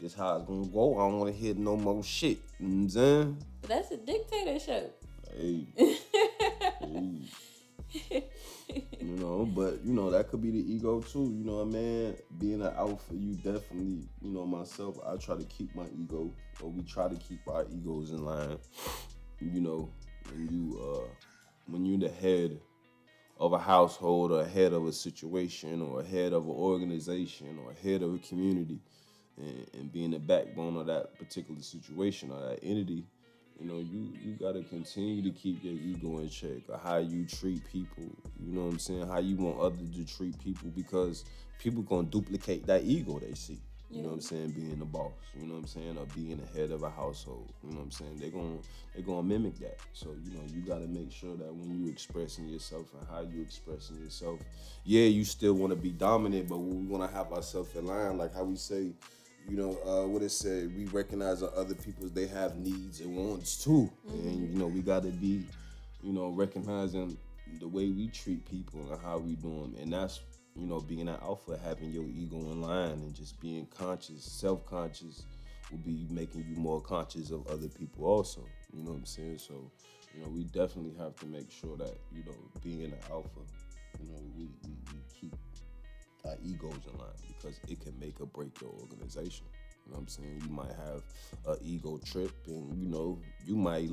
[0.00, 0.96] This how it's gonna go.
[0.96, 2.38] I don't wanna hear no more shit.
[2.60, 3.36] You know I'm saying?
[3.60, 5.02] But that's a dictatorship.
[5.36, 5.66] Hey,
[6.70, 7.18] hey.
[9.00, 11.32] you know, but you know that could be the ego too.
[11.36, 15.36] You know, what I mean, being an alpha, you definitely, you know, myself, I try
[15.36, 18.58] to keep my ego, or we try to keep our egos in line.
[19.40, 19.90] You know,
[20.32, 21.08] when you uh,
[21.66, 22.60] when you're the head
[23.38, 28.02] of a household, or head of a situation, or head of an organization, or head
[28.02, 28.80] of a community,
[29.38, 33.06] and, and being the backbone of that particular situation or that entity
[33.60, 37.24] you know, you you gotta continue to keep your ego in check or how you
[37.26, 38.04] treat people.
[38.40, 39.08] You know what I'm saying?
[39.08, 41.24] How you want others to treat people because
[41.58, 43.58] people gonna duplicate that ego they see.
[43.90, 44.50] You know what I'm saying?
[44.50, 45.12] Being the boss.
[45.34, 45.96] You know what I'm saying?
[45.96, 47.48] Or being the head of a household.
[47.64, 48.18] You know what I'm saying?
[48.18, 48.58] They're gonna
[48.94, 49.78] they're gonna mimic that.
[49.92, 53.40] So, you know, you gotta make sure that when you expressing yourself and how you
[53.40, 54.40] expressing yourself,
[54.84, 58.44] yeah, you still wanna be dominant, but we wanna have ourselves in line, like how
[58.44, 58.92] we say,
[59.48, 63.16] you know, uh, what it said, we recognize that other people, they have needs and
[63.16, 63.90] wants too.
[64.06, 65.46] And, you know, we got to be,
[66.02, 67.16] you know, recognizing
[67.58, 69.74] the way we treat people and how we do them.
[69.80, 70.20] And that's,
[70.54, 74.66] you know, being an alpha, having your ego in line and just being conscious, self
[74.66, 75.22] conscious
[75.70, 78.44] will be making you more conscious of other people also.
[78.72, 79.38] You know what I'm saying?
[79.38, 79.70] So,
[80.14, 83.40] you know, we definitely have to make sure that, you know, being an alpha,
[84.02, 85.34] you know, we, we, we keep
[86.24, 89.46] our egos in line because it can make or break your organization.
[89.86, 90.42] You know what I'm saying?
[90.44, 91.02] You might have
[91.46, 93.88] a ego trip and you know, you might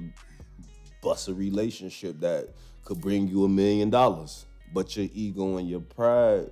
[1.01, 2.49] bust a relationship that
[2.83, 4.45] could bring you a million dollars.
[4.73, 6.49] But your ego and your pride,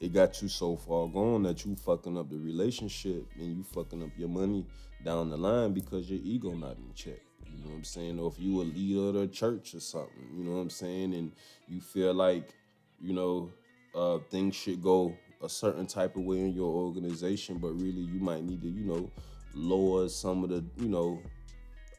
[0.00, 4.02] it got you so far gone that you fucking up the relationship and you fucking
[4.02, 4.64] up your money
[5.04, 7.20] down the line because your ego not in check.
[7.44, 8.18] You know what I'm saying?
[8.18, 11.14] Or if you a leader of the church or something, you know what I'm saying?
[11.14, 11.32] And
[11.66, 12.54] you feel like,
[13.00, 13.50] you know,
[13.98, 18.20] uh, things should go a certain type of way in your organization, but really you
[18.20, 19.10] might need to, you know,
[19.54, 21.20] lower some of the, you know,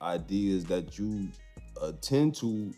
[0.01, 1.27] ideas that you
[1.81, 2.73] uh, tend to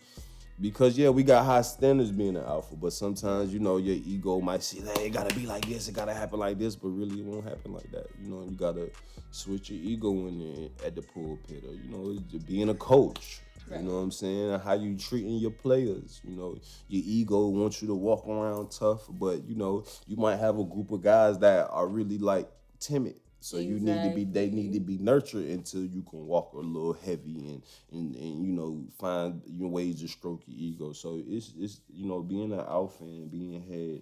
[0.59, 4.39] because yeah, we got high standards being an alpha, but sometimes you know your ego
[4.39, 7.19] might say, "Hey, it gotta be like this, it gotta happen like this," but really
[7.19, 8.05] it won't happen like that.
[8.21, 8.91] You know, you gotta
[9.31, 12.15] switch your ego in there at the pulpit, or you know,
[12.47, 13.41] being a coach.
[13.71, 13.79] Right.
[13.79, 14.59] You know what I'm saying?
[14.59, 16.19] How you treating your players?
[16.23, 16.57] You know,
[16.89, 20.63] your ego wants you to walk around tough, but you know, you might have a
[20.65, 23.15] group of guys that are really like timid.
[23.39, 26.57] So you need to be they need to be nurtured until you can walk a
[26.57, 30.93] little heavy and and, and you know find your ways to stroke your ego.
[30.93, 34.01] So it's it's you know being an alpha and being head,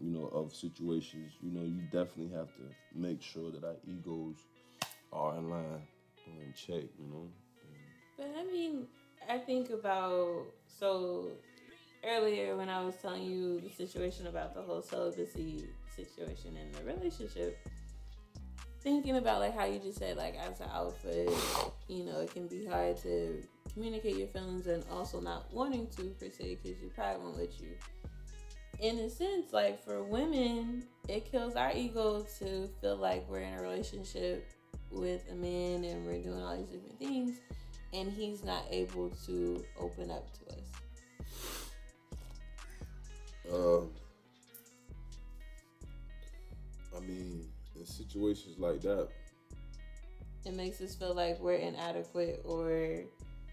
[0.00, 2.62] you know, of situations, you know, you definitely have to
[2.94, 4.36] make sure that our egos
[5.12, 5.82] are in line
[6.26, 7.28] in check, you know.
[8.16, 8.86] But I mean,
[9.28, 10.44] I think about
[10.78, 11.28] so
[12.04, 16.92] earlier when I was telling you the situation about the whole celibacy situation in the
[16.92, 17.58] relationship,
[18.80, 21.26] thinking about like how you just said like as an alpha,
[21.88, 26.02] you know, it can be hard to communicate your feelings and also not wanting to
[26.20, 27.68] per se because your pride won't let you.
[28.80, 33.54] In a sense, like for women, it kills our ego to feel like we're in
[33.54, 34.50] a relationship
[34.90, 37.40] with a man and we're doing all these different things
[37.94, 40.68] and he's not able to open up to us.
[43.50, 43.80] Uh,
[46.96, 49.08] I mean, in situations like that,
[50.44, 53.04] It makes us feel like we're inadequate or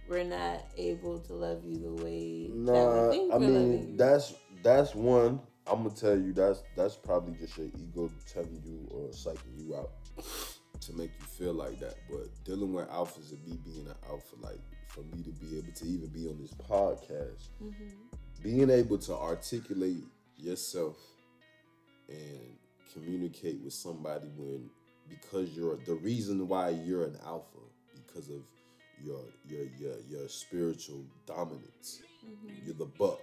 [0.10, 3.10] we're not able to love you the way that we nah.
[3.12, 5.40] think I mean, that's that's one.
[5.68, 9.76] I'm gonna tell you that's that's probably just your ego telling you or psyching you
[9.76, 9.92] out
[10.82, 11.96] to make you feel like that.
[12.10, 15.72] But dealing with alphas and me being an alpha, like for me to be able
[15.74, 18.44] to even be on this podcast, mm-hmm.
[18.44, 20.04] being able to articulate
[20.38, 20.98] yourself
[22.10, 22.58] and
[22.94, 24.70] communicate with somebody when
[25.10, 27.60] because you're the reason why you're an alpha
[27.94, 28.42] because of
[29.04, 32.02] your your your your spiritual dominance.
[32.26, 32.66] Mm-hmm.
[32.66, 33.22] You're the buck.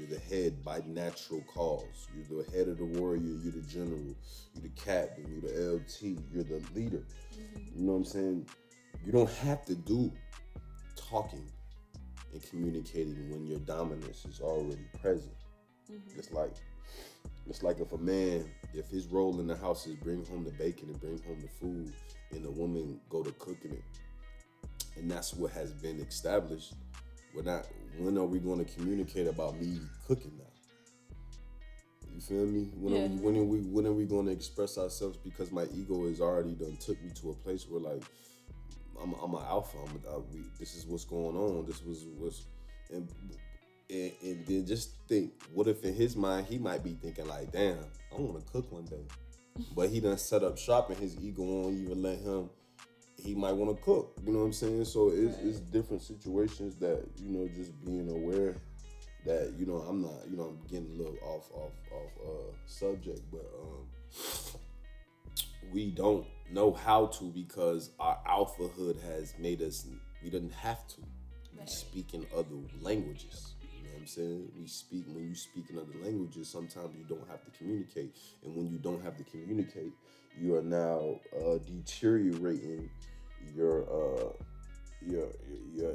[0.00, 2.08] You're the head by natural cause.
[2.16, 3.20] You're the head of the warrior.
[3.20, 4.00] You're the general.
[4.54, 5.26] You're the captain.
[5.30, 6.18] You're the LT.
[6.32, 7.04] You're the leader.
[7.34, 7.78] Mm-hmm.
[7.78, 8.46] You know what I'm saying?
[9.04, 10.10] You don't have to do
[10.96, 11.46] talking
[12.32, 15.34] and communicating when your dominance is already present.
[15.92, 16.18] Mm-hmm.
[16.18, 16.52] It's like
[17.46, 20.52] it's like if a man, if his role in the house is bring home the
[20.52, 21.92] bacon and bring home the food,
[22.30, 23.84] and the woman go to cooking it,
[24.96, 26.72] and that's what has been established.
[27.34, 27.66] We're not.
[27.98, 30.44] When are we going to communicate about me cooking now?
[32.14, 32.70] You feel me?
[32.74, 35.16] When are we, when are we when are we going to express ourselves?
[35.16, 38.02] Because my ego has already done took me to a place where like
[39.02, 39.78] I'm I'm an alpha.
[39.78, 41.66] I'm a, I, we, this is what's going on.
[41.66, 42.44] This was what's
[42.90, 43.08] and,
[43.88, 47.52] and and then just think, what if in his mind he might be thinking like,
[47.52, 47.78] damn,
[48.12, 49.04] I want to cook one day,
[49.76, 52.50] but he done set up shop and his ego won't even let him.
[53.22, 54.16] He might want to cook.
[54.24, 54.84] You know what I'm saying?
[54.86, 58.56] So it's it's different situations that you know just being aware
[59.26, 62.56] that you know I'm not you know I'm getting a little off off off uh
[62.66, 63.86] subject, but um
[65.72, 69.86] we don't know how to because our alphahood has made us
[70.22, 71.00] we didn't have to.
[71.58, 73.54] We speak in other languages.
[73.62, 74.48] You know what I'm saying?
[74.58, 78.16] We speak when you speak in other languages, sometimes you don't have to communicate.
[78.44, 79.92] And when you don't have to communicate,
[80.38, 82.88] you are now uh, deteriorating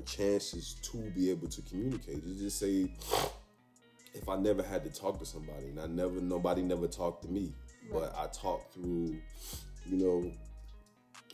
[0.06, 2.24] chances to be able to communicate.
[2.38, 2.92] Just say
[4.14, 7.30] if I never had to talk to somebody and I never nobody never talked to
[7.30, 7.54] me,
[7.92, 9.18] but I talked through,
[9.86, 10.32] you know,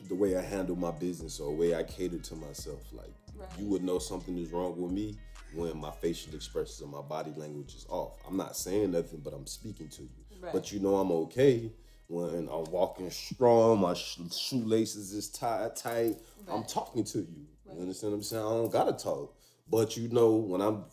[0.08, 2.80] the way I handle my business or the way I cater to myself.
[2.92, 3.14] Like
[3.58, 5.16] you would know something is wrong with me
[5.54, 8.18] when my facial expressions and my body language is off.
[8.26, 10.08] I'm not saying nothing, but I'm speaking to you.
[10.40, 10.52] Right.
[10.52, 11.70] But you know I'm okay
[12.12, 16.16] when I'm walking strong, my sh- shoelaces is tied tight.
[16.46, 17.46] I'm talking to you.
[17.74, 18.44] You understand what I'm saying?
[18.44, 19.34] I don't gotta talk.
[19.70, 20.84] But you know when I'm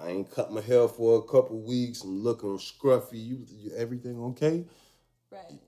[0.00, 2.02] I ain't cut my hair for a couple weeks.
[2.02, 3.14] I'm looking scruffy.
[3.14, 4.64] You, you everything okay?
[5.30, 5.58] Right.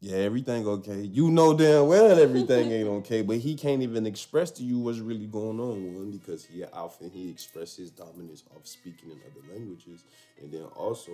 [0.00, 1.00] Yeah, everything okay.
[1.00, 5.00] You know damn well everything ain't okay, but he can't even express to you what's
[5.00, 5.96] really going on.
[5.96, 10.04] One because he and he expresses dominance of speaking in other languages,
[10.40, 11.10] and then also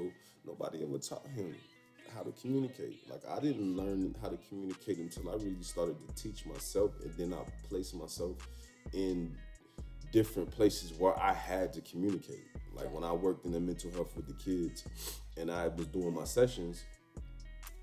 [0.46, 1.54] nobody ever taught him
[2.14, 3.08] how to communicate.
[3.10, 7.12] Like I didn't learn how to communicate until I really started to teach myself, and
[7.16, 8.36] then I placed myself
[8.92, 9.36] in
[10.12, 12.44] different places where I had to communicate.
[12.74, 14.84] Like when I worked in the mental health with the kids,
[15.36, 16.84] and I was doing my sessions,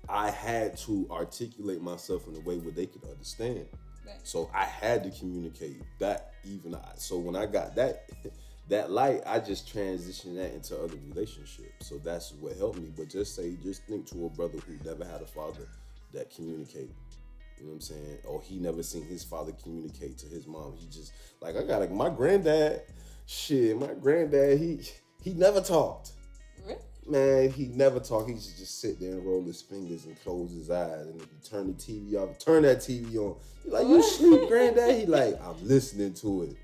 [0.08, 3.66] I had to articulate myself in a way where they could understand.
[4.06, 4.16] Right.
[4.24, 6.92] So I had to communicate that even I.
[6.96, 8.08] So when I got that
[8.68, 11.88] that light, I just transitioned that into other relationships.
[11.88, 12.90] So that's what helped me.
[12.96, 15.68] But just say, just think to a brother who never had a father
[16.12, 16.94] that communicated.
[17.58, 18.18] You know what I'm saying?
[18.24, 20.74] Or he never seen his father communicate to his mom.
[20.76, 22.82] He just like I got like my granddad.
[23.26, 24.80] Shit, my granddad he
[25.22, 26.12] he never talked.
[26.64, 26.78] Really?
[27.06, 28.26] Man, he never talk.
[28.26, 31.06] He used to just sit there and roll his fingers and close his eyes.
[31.06, 33.36] And if you turn the TV off, turn that TV on.
[33.64, 34.98] He like, you sleep, granddad?
[34.98, 36.56] He like, I'm listening to it.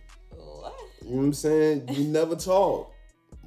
[1.03, 1.89] You know what I'm saying?
[1.93, 2.95] You never talk.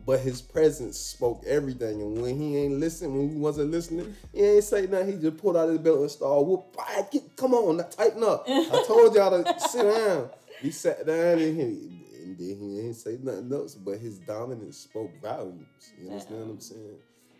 [0.05, 2.01] But his presence spoke everything.
[2.01, 5.13] And when he ain't listening, when he wasn't listening, he ain't say nothing.
[5.13, 6.75] He just pulled out his belt and started whoop.
[7.11, 8.45] Get, come on, now tighten up.
[8.47, 10.29] I told y'all to sit down.
[10.59, 13.75] He sat down and he and then he ain't say nothing else.
[13.75, 15.93] But his dominance spoke volumes.
[15.99, 16.97] You understand what I'm saying?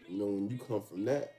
[0.08, 1.34] You know, when you come from that,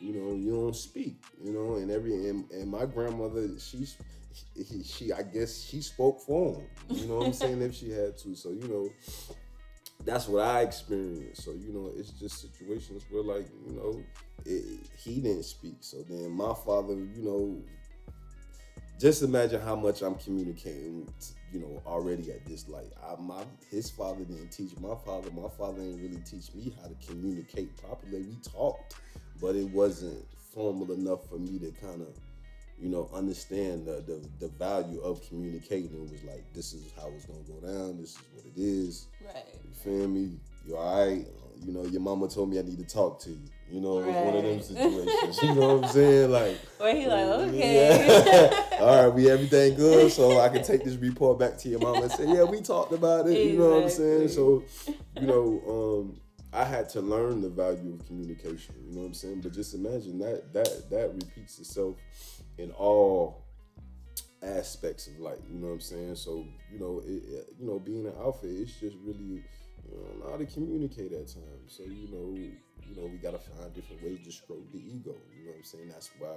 [0.00, 3.86] you know, you don't speak, you know, and every and, and my grandmother, she,
[4.34, 6.62] she, she, I guess she spoke for him.
[6.90, 7.62] You know what I'm saying?
[7.62, 8.88] if she had to, so you know,
[10.04, 11.42] that's what I experienced.
[11.42, 14.02] So you know, it's just situations where like you know,
[14.44, 15.76] it, he didn't speak.
[15.80, 17.62] So then my father, you know,
[18.98, 21.08] just imagine how much I'm communicating.
[21.52, 25.30] You know, already at this like, I, my his father didn't teach my father.
[25.32, 28.22] My father didn't really teach me how to communicate properly.
[28.22, 28.94] We talked,
[29.40, 32.08] but it wasn't formal enough for me to kind of,
[32.82, 35.94] you know, understand the, the the value of communicating.
[35.94, 38.00] It was like, this is how it's gonna go down.
[38.00, 39.06] This is what it is.
[39.24, 39.44] Right.
[39.64, 40.40] You feel me?
[40.66, 41.24] You alright?
[41.64, 43.38] You know, your mama told me I need to talk to you.
[43.70, 45.42] You know, it was one of them situations.
[45.42, 46.30] You know what I'm saying?
[46.32, 48.50] Like, Where he like, okay.
[48.50, 48.78] yeah.
[48.80, 52.02] All right, we everything good, so I can take this report back to your mama
[52.02, 53.46] and say, yeah, we talked about it.
[53.46, 54.28] You know what I'm saying?
[54.28, 54.64] So,
[55.20, 56.20] you know, um,
[56.52, 58.74] I had to learn the value of communication.
[58.86, 59.40] You know what I'm saying?
[59.40, 61.96] But just imagine that that that repeats itself
[62.58, 63.44] in all
[64.42, 65.38] aspects of life.
[65.50, 66.16] You know what I'm saying?
[66.16, 69.42] So, you know, it, you know, being an alpha, it's just really
[69.88, 71.68] you know, how to communicate at times.
[71.68, 75.14] So, you know, you know, we gotta find different ways to stroke the ego.
[75.36, 75.88] You know what I'm saying?
[75.88, 76.36] That's why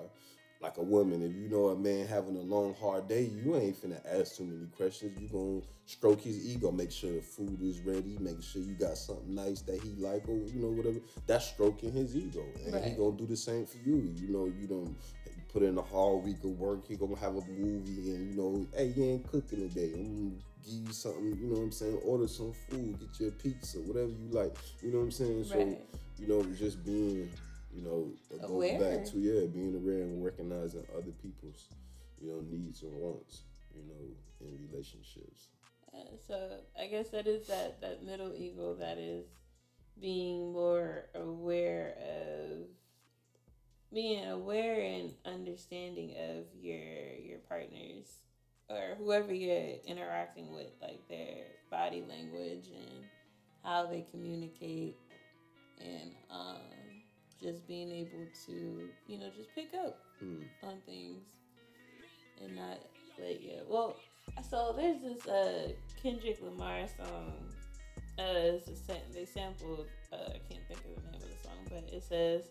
[0.62, 3.76] like a woman, if you know a man having a long, hard day, you ain't
[3.80, 5.20] finna ask too many questions.
[5.20, 8.98] You gonna stroke his ego, make sure the food is ready, make sure you got
[8.98, 11.00] something nice that he like, or you know whatever.
[11.28, 14.12] That's stroking his ego, and he gonna do the same for you.
[14.16, 14.96] You know, you don't
[15.56, 16.86] put in a hard week of work.
[16.86, 19.94] He gonna have a movie, and you know, hey, you ain't cooking today.
[19.96, 21.34] I'm gonna give you something.
[21.40, 21.98] You know what I'm saying?
[22.04, 24.54] Order some food, get you a pizza, whatever you like.
[24.84, 25.46] You know what I'm saying?
[25.46, 25.80] So Right.
[26.20, 27.32] you know, just being,
[27.74, 28.80] you know, it goes Aware.
[28.80, 31.70] back to yeah, being aware and recognizing other people's,
[32.20, 34.06] you know, needs and wants, you know,
[34.42, 35.48] in relationships.
[35.94, 39.26] Uh, so I guess that is that that middle ego that is
[40.02, 42.68] being more aware of
[43.94, 48.20] being aware and understanding of your your partners
[48.70, 51.36] or whoever you're interacting with, like their
[51.70, 53.04] body language and
[53.64, 54.96] how they communicate,
[55.80, 56.58] and um,
[57.42, 60.46] just being able to you know just pick up Mm.
[60.64, 61.26] on things
[62.42, 62.80] and not
[63.20, 63.60] let you.
[63.68, 63.98] Well,
[64.50, 67.34] so there's this uh Kendrick Lamar song.
[68.18, 69.88] Uh, it's a they sampled.
[70.14, 72.44] Uh, I can't think of the name of the song, but it says,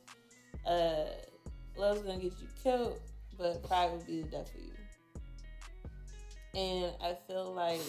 [0.66, 1.07] "Uh,
[1.77, 3.00] love's gonna get you killed,
[3.37, 4.72] but pride will be the death of you."
[6.55, 7.81] And I feel like,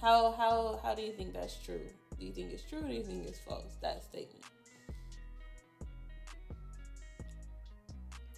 [0.00, 1.86] how how how do you think that's true?
[2.18, 2.80] Do you think it's true?
[2.80, 3.76] Or do you think it's false?
[3.80, 4.44] That statement.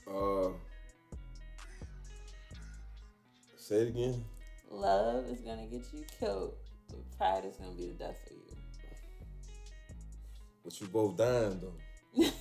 [0.06, 0.50] Uh,
[3.56, 4.24] say it again.
[4.70, 6.54] Love is gonna get you killed,
[6.88, 8.53] but pride is gonna be the death for you.
[10.64, 12.24] But you both dying though.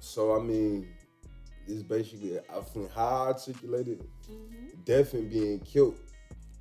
[0.00, 0.88] So I mean,
[1.66, 4.84] it's basically I think how I articulated Mhm.
[4.84, 5.96] death and being killed.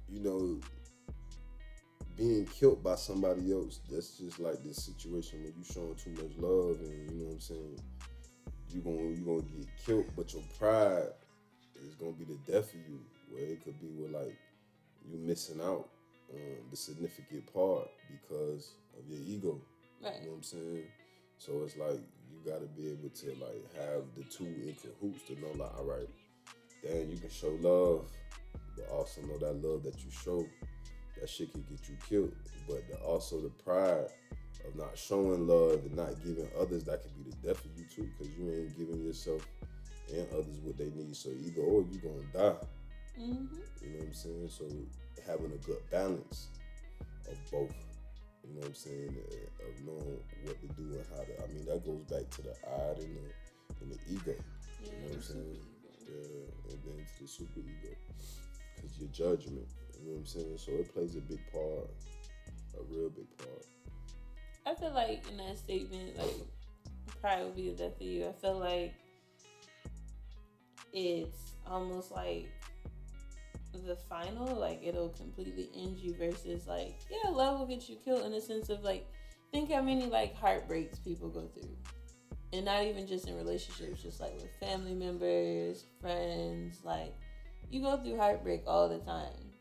[0.10, 0.60] You know,
[2.18, 3.80] being killed by somebody else.
[3.90, 7.34] That's just like this situation where you showing too much love, and you know what
[7.36, 7.80] I'm saying.
[8.70, 11.14] You gonna you gonna get killed, but your pride
[11.86, 13.00] is gonna be the death of you.
[13.30, 14.36] Where it could be with like
[15.10, 15.88] you missing out
[16.34, 19.60] on the significant part because of your ego.
[20.04, 20.14] Right.
[20.20, 20.84] You know what I'm saying?
[21.38, 22.00] So it's like
[22.30, 25.86] you gotta be able to like have the two in cahoots to know like, all
[25.86, 26.10] right,
[26.84, 28.06] then you can show love,
[28.76, 30.46] but also know that love that you show
[31.20, 32.36] that shit could get you killed.
[32.68, 34.08] But the, also the pride
[34.66, 37.86] of not showing love and not giving others that could be the death of you
[37.94, 39.48] too, because you ain't giving yourself
[40.14, 41.16] and others what they need.
[41.16, 42.66] So either or you gonna die.
[43.20, 43.56] Mm-hmm.
[43.82, 44.50] You know what I'm saying?
[44.50, 44.66] So
[45.28, 46.48] having a good balance
[47.30, 47.76] of both.
[48.48, 49.16] You know what I'm saying?
[49.30, 51.44] Uh, Of knowing what to do and how to.
[51.44, 53.28] I mean, that goes back to the I and the
[53.82, 54.34] and the ego.
[54.34, 55.60] Yeah, You know what I'm saying?
[56.08, 57.92] Yeah, and then to the super ego,
[58.76, 59.68] because your judgment.
[60.00, 60.58] You know what I'm saying?
[60.58, 61.90] So it plays a big part,
[62.80, 63.66] a real big part.
[64.66, 66.36] I feel like in that statement, like
[67.22, 68.28] pride will be the death of you.
[68.28, 68.94] I feel like
[70.94, 72.48] it's almost like
[73.74, 78.26] the final, like it'll completely end you versus like, yeah, love will get you killed
[78.26, 79.08] in the sense of like,
[79.52, 81.76] think how many like heartbreaks people go through.
[82.54, 87.14] And not even just in relationships, just like with family members, friends, like
[87.70, 89.52] you go through heartbreak all the time.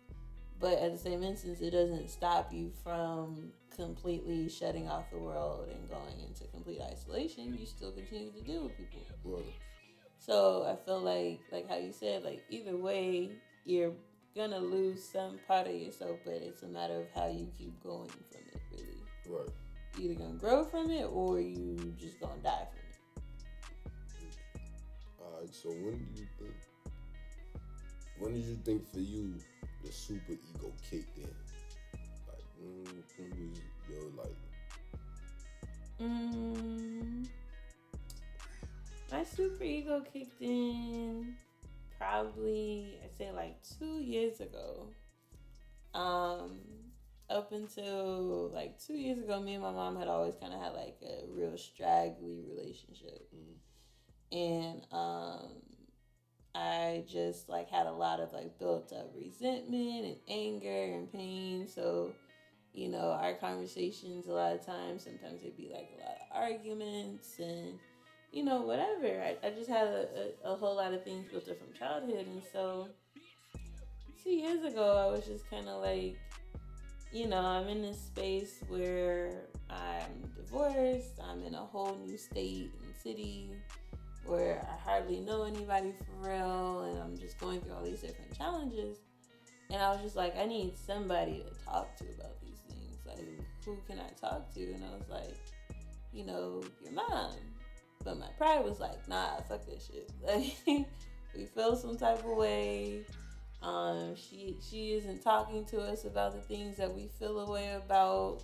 [0.59, 5.69] But at the same instance, it doesn't stop you from completely shutting off the world
[5.69, 7.57] and going into complete isolation.
[7.59, 9.03] You still continue to deal with people.
[9.23, 9.43] Well,
[10.19, 13.33] So I feel like, like how you said, like either way,
[13.67, 13.93] you're
[14.37, 18.09] gonna lose some part of yourself, but it's a matter of how you keep going
[18.09, 18.61] from it.
[18.71, 19.49] Really, right.
[19.99, 23.23] you either gonna grow from it or you just gonna die from it.
[25.21, 25.55] All right.
[25.55, 26.55] So when do you think?
[28.19, 29.35] When did you think for you
[29.85, 31.35] the super ego kicked in?
[32.29, 33.61] Like when, when was
[33.91, 34.37] your like?
[36.01, 37.27] Mm,
[39.11, 41.37] my super ego kicked in
[41.99, 44.89] probably I'd say like two years ago.
[45.95, 46.61] Um,
[47.29, 50.73] up until like two years ago, me and my mom had always kind of had
[50.75, 53.27] like a real straggly relationship,
[54.31, 55.49] and um,
[56.55, 61.67] I just like had a lot of like built up resentment and anger and pain.
[61.67, 62.13] So
[62.77, 66.43] you know, our conversations a lot of times, sometimes it'd be like a lot of
[66.43, 67.79] arguments and,
[68.33, 69.23] you know, whatever.
[69.23, 70.07] I, I just had a,
[70.45, 72.27] a, a whole lot of things built up from childhood.
[72.27, 72.89] And so
[74.23, 76.19] two years ago, I was just kind of like,
[77.13, 82.73] you know, I'm in this space where I'm divorced, I'm in a whole new state
[82.83, 83.51] and city
[84.27, 88.37] where I hardly know anybody for real, and I'm just going through all these different
[88.37, 88.99] challenges.
[89.71, 92.99] And I was just like, I need somebody to talk to about these things.
[93.07, 93.25] Like,
[93.65, 94.61] who can I talk to?
[94.61, 95.37] And I was like,
[96.13, 97.33] you know, your mom.
[98.07, 100.09] But my pride was like, nah, fuck that shit.
[100.25, 100.87] Like,
[101.37, 103.05] we feel some type of way.
[103.63, 107.73] Um, she she isn't talking to us about the things that we feel a way
[107.75, 108.43] about.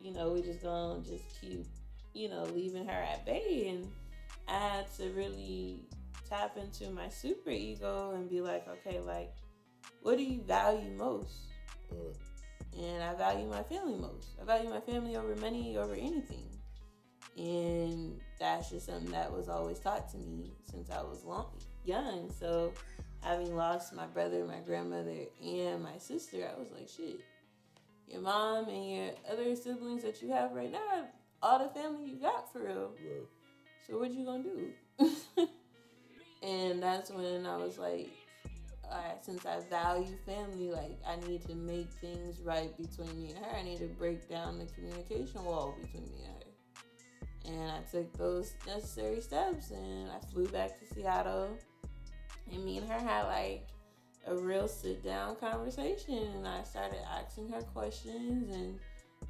[0.00, 1.66] You know, we just gonna just keep,
[2.14, 3.68] you know, leaving her at bay.
[3.68, 3.86] And
[4.48, 5.80] I had to really
[6.28, 9.34] tap into my super ego and be like, okay, like,
[10.00, 11.50] what do you value most?
[11.92, 14.28] Uh, and I value my family most.
[14.40, 16.51] I value my family over money, over anything.
[17.36, 21.46] And that's just something that was always taught to me since I was long,
[21.84, 22.30] young.
[22.38, 22.72] So,
[23.22, 27.20] having lost my brother, my grandmother, and my sister, I was like, shit.
[28.06, 31.06] Your mom and your other siblings that you have right now,
[31.42, 32.92] all the family you got for real.
[33.86, 34.70] So what you gonna do?
[36.42, 38.10] and that's when I was like,
[38.84, 43.30] all right, since I value family, like I need to make things right between me
[43.30, 43.56] and her.
[43.56, 46.31] I need to break down the communication wall between me and her.
[47.46, 51.58] And I took those necessary steps and I flew back to Seattle.
[52.52, 53.68] And me and her had like
[54.26, 56.28] a real sit down conversation.
[56.36, 58.78] And I started asking her questions and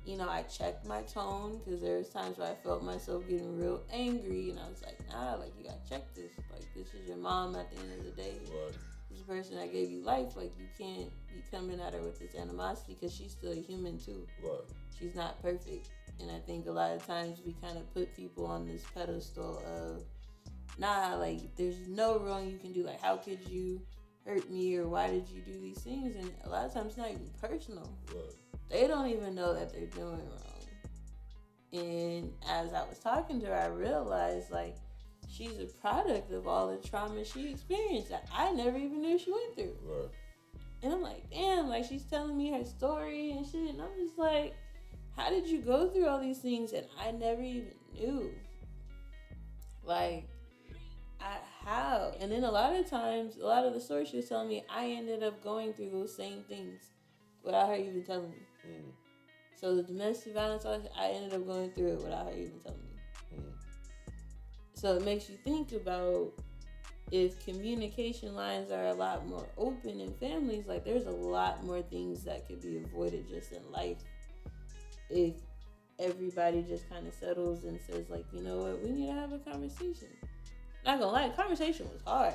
[0.05, 3.59] you know, I checked my tone because there was times where I felt myself getting
[3.59, 6.33] real angry, and I was like, nah, like you gotta check this.
[6.51, 8.35] Like this is your mom at the end of the day.
[8.41, 8.73] right.
[9.11, 10.37] This is the person that gave you life.
[10.37, 13.99] Like you can't be coming at her with this animosity because she's still a human
[13.99, 14.27] too.
[14.43, 14.61] Right.
[14.99, 15.91] She's not perfect,
[16.21, 19.63] and I think a lot of times we kind of put people on this pedestal
[19.67, 20.03] of,
[20.79, 22.85] nah, like there's no wrong you can do.
[22.85, 23.81] Like how could you
[24.25, 26.17] hurt me or why did you do these things?
[26.17, 28.35] And a lot of times it's not even personal Right.
[28.71, 30.39] they don't even know that they're doing wrong.
[31.73, 34.77] And as I was talking to her, I realized like
[35.29, 39.33] she's a product of all the trauma she experienced that I never even knew she
[39.33, 39.77] went through.
[39.83, 40.09] Right.
[40.83, 43.71] And I'm like, damn, like she's telling me her story and shit.
[43.71, 44.55] And I'm just like,
[45.17, 48.33] how did you go through all these things and I never even knew?
[49.85, 50.29] Like,
[51.21, 52.13] I, how?
[52.21, 54.65] And then a lot of times, a lot of the stories she was telling me,
[54.71, 56.81] I ended up going through those same things
[57.43, 58.47] without her even telling me.
[58.67, 58.93] Mm.
[59.61, 63.39] So the domestic violence, I ended up going through it without her even telling me.
[63.39, 63.53] Mm.
[64.75, 66.33] So it makes you think about,
[67.11, 71.83] if communication lines are a lot more open in families, like there's a lot more
[71.83, 73.99] things that could be avoided just in life
[75.13, 75.35] if
[75.99, 79.33] everybody just kind of settles and says like, you know what, we need to have
[79.33, 80.09] a conversation.
[80.85, 82.35] Not gonna lie, conversation was hard,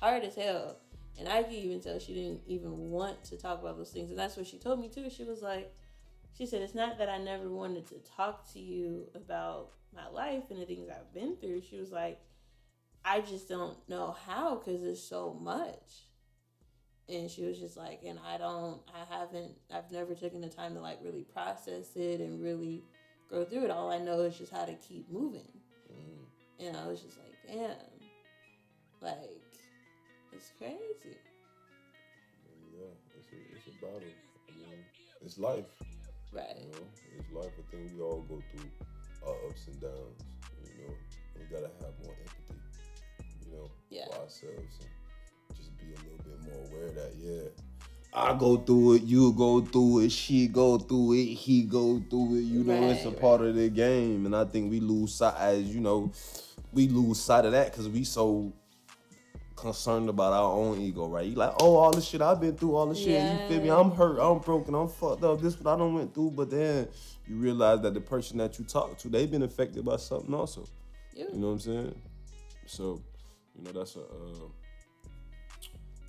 [0.00, 0.76] hard as hell,
[1.18, 4.18] and I could even tell she didn't even want to talk about those things, and
[4.18, 5.10] that's what she told me too.
[5.10, 5.74] She was like,
[6.36, 10.44] she said, it's not that I never wanted to talk to you about my life
[10.50, 11.62] and the things I've been through.
[11.68, 12.20] She was like,
[13.04, 16.06] I just don't know how because it's so much.
[17.08, 20.74] And she was just like, and I don't, I haven't, I've never taken the time
[20.74, 22.82] to like really process it and really
[23.30, 23.70] go through it.
[23.70, 25.48] All I know is just how to keep moving.
[25.92, 26.66] Mm.
[26.68, 27.76] And I was just like, damn,
[29.00, 29.18] like,
[30.32, 31.18] it's crazy.
[32.72, 32.86] Yeah,
[33.18, 34.00] it's a, it's a battle.
[34.48, 34.78] I mean,
[35.20, 35.66] it's life.
[36.32, 36.56] Right.
[36.60, 36.86] You know,
[37.18, 37.52] it's life.
[37.58, 38.70] I think we all go through
[39.26, 40.22] our ups and downs.
[40.64, 40.94] You know,
[41.36, 42.60] we gotta have more empathy.
[43.44, 44.06] You know, Yeah.
[44.06, 44.88] for ourselves and
[45.86, 47.48] be a little bit more aware that yeah,
[48.12, 52.36] I go through it, you go through it, she go through it, he go through
[52.36, 52.42] it.
[52.42, 55.34] You know, it's a Right, part of the game, and I think we lose sight
[55.38, 56.12] as you know,
[56.72, 58.52] we lose sight of that because we so
[59.56, 61.26] concerned about our own ego, right?
[61.26, 63.22] You like, oh, all the shit I've been through, all the shit.
[63.22, 63.70] You feel me?
[63.70, 65.40] I'm hurt, I'm broken, I'm fucked up.
[65.40, 66.88] This what I don't went through, but then
[67.28, 70.66] you realize that the person that you talk to, they've been affected by something also.
[71.14, 71.28] You.
[71.32, 72.02] You know what I'm saying?
[72.66, 73.00] So,
[73.54, 74.48] you know, that's a, uh,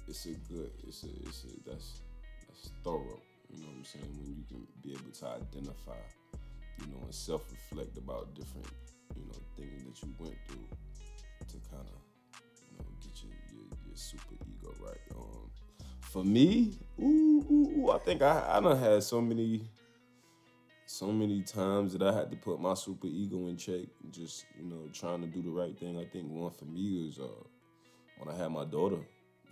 [0.07, 2.01] it's a good, it's a, it's a, that's,
[2.47, 3.21] that's thorough.
[3.49, 4.17] You know what I'm saying?
[4.19, 6.01] When you can be able to identify,
[6.79, 8.67] you know, and self-reflect about different,
[9.15, 10.67] you know, things that you went through
[11.47, 12.39] to kind of,
[12.71, 14.97] you know, get your, your, your super ego right.
[15.15, 15.51] Um,
[16.01, 19.69] for me, ooh, ooh, ooh, I think I, I done had so many,
[20.85, 24.65] so many times that I had to put my super ego in check, just you
[24.65, 25.97] know, trying to do the right thing.
[25.97, 27.43] I think one for me was uh,
[28.17, 28.99] when I had my daughter.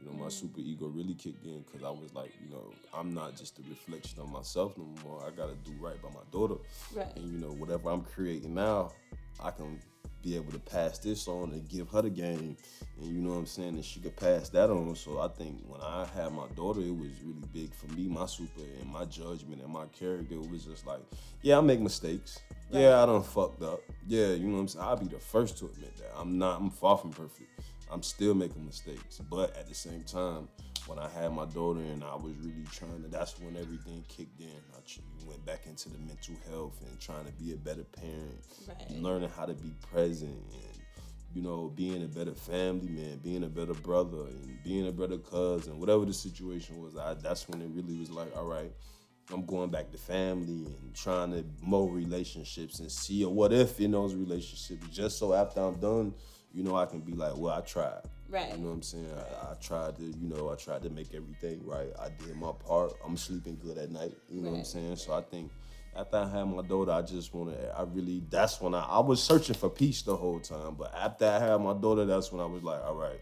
[0.02, 3.14] You know, my super ego really kicked in because I was like, you know, I'm
[3.14, 5.24] not just a reflection of myself no more.
[5.26, 6.56] I gotta do right by my daughter.
[6.96, 7.16] Right.
[7.16, 8.92] And you know, whatever I'm creating now,
[9.40, 9.80] I can
[10.24, 12.56] be able to pass this on and give her the game.
[13.00, 13.70] And you know what I'm saying?
[13.70, 14.96] And she could pass that on.
[14.96, 18.26] So I think when I had my daughter, it was really big for me, my
[18.26, 20.40] super and my judgment and my character.
[20.40, 21.02] Was just like,
[21.42, 22.40] yeah, I make mistakes.
[22.72, 23.82] Yeah, I done fucked up.
[24.08, 24.86] Yeah, you know what I'm saying?
[24.86, 26.12] I'll be the first to admit that.
[26.18, 27.50] I'm not, I'm far from perfect.
[27.92, 29.20] I'm still making mistakes.
[29.30, 30.48] But at the same time,
[30.88, 34.40] when I had my daughter and I was really trying to, that's when everything kicked
[34.40, 34.48] in.
[34.74, 38.92] I went back into the mental health and trying to be a better parent, Right.
[39.02, 40.82] learning how to be present and,
[41.34, 45.18] you know, being a better family man, being a better brother and being a better
[45.18, 46.98] cousin, whatever the situation was.
[46.98, 48.72] I, that's when it really was like, all right,
[49.32, 53.80] I'm going back to family and trying to mold relationships and see a what if
[53.80, 56.14] in those relationships, just so after I'm done,
[56.54, 58.02] you know, I can be like, well, I tried.
[58.30, 58.52] Right.
[58.52, 59.10] You know what I'm saying?
[59.44, 61.92] I, I tried to, you know, I tried to make everything right.
[62.00, 62.94] I did my part.
[63.06, 64.16] I'm sleeping good at night.
[64.30, 64.68] You know what I'm Right.
[64.68, 64.96] saying?
[64.98, 65.52] So I think
[65.96, 69.00] after I had my daughter, I just want to, I really, that's when I, I
[69.00, 70.76] was searching for peace the whole time.
[70.78, 73.20] But after I had my daughter, that's when I was like, all right,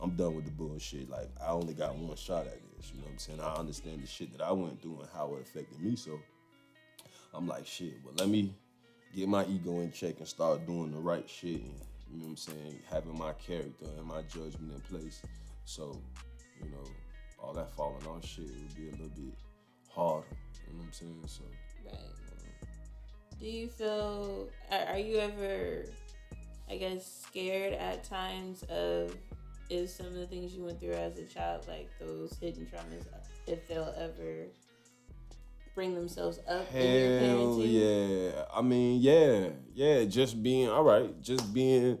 [0.00, 1.08] I'm done with the bullshit.
[1.08, 2.90] Like, I only got one shot at this.
[2.92, 3.40] You know what I'm saying?
[3.40, 5.94] I understand the shit that I went through and how it affected me.
[5.94, 6.18] So
[7.32, 8.54] I'm like, shit, well, let me
[9.14, 11.60] get my ego in check and start doing the right shit.
[11.62, 11.74] And,
[12.10, 12.78] you know what I'm saying?
[12.90, 15.22] Having my character and my judgment in place.
[15.64, 16.00] So,
[16.62, 16.90] you know,
[17.38, 19.34] all that falling off shit would be a little bit
[19.90, 20.26] harder.
[20.66, 21.22] You know what I'm saying?
[21.26, 21.44] So,
[21.84, 21.94] Right.
[23.38, 24.48] Do you feel?
[24.70, 25.84] Are you ever,
[26.68, 29.16] I guess, scared at times of
[29.70, 33.06] if some of the things you went through as a child, like those hidden traumas,
[33.46, 34.46] if they'll ever
[35.78, 38.32] bring themselves up in your Hell parenting?
[38.34, 38.44] yeah.
[38.52, 40.04] I mean, yeah, yeah.
[40.06, 41.20] Just being all right.
[41.20, 41.98] Just being.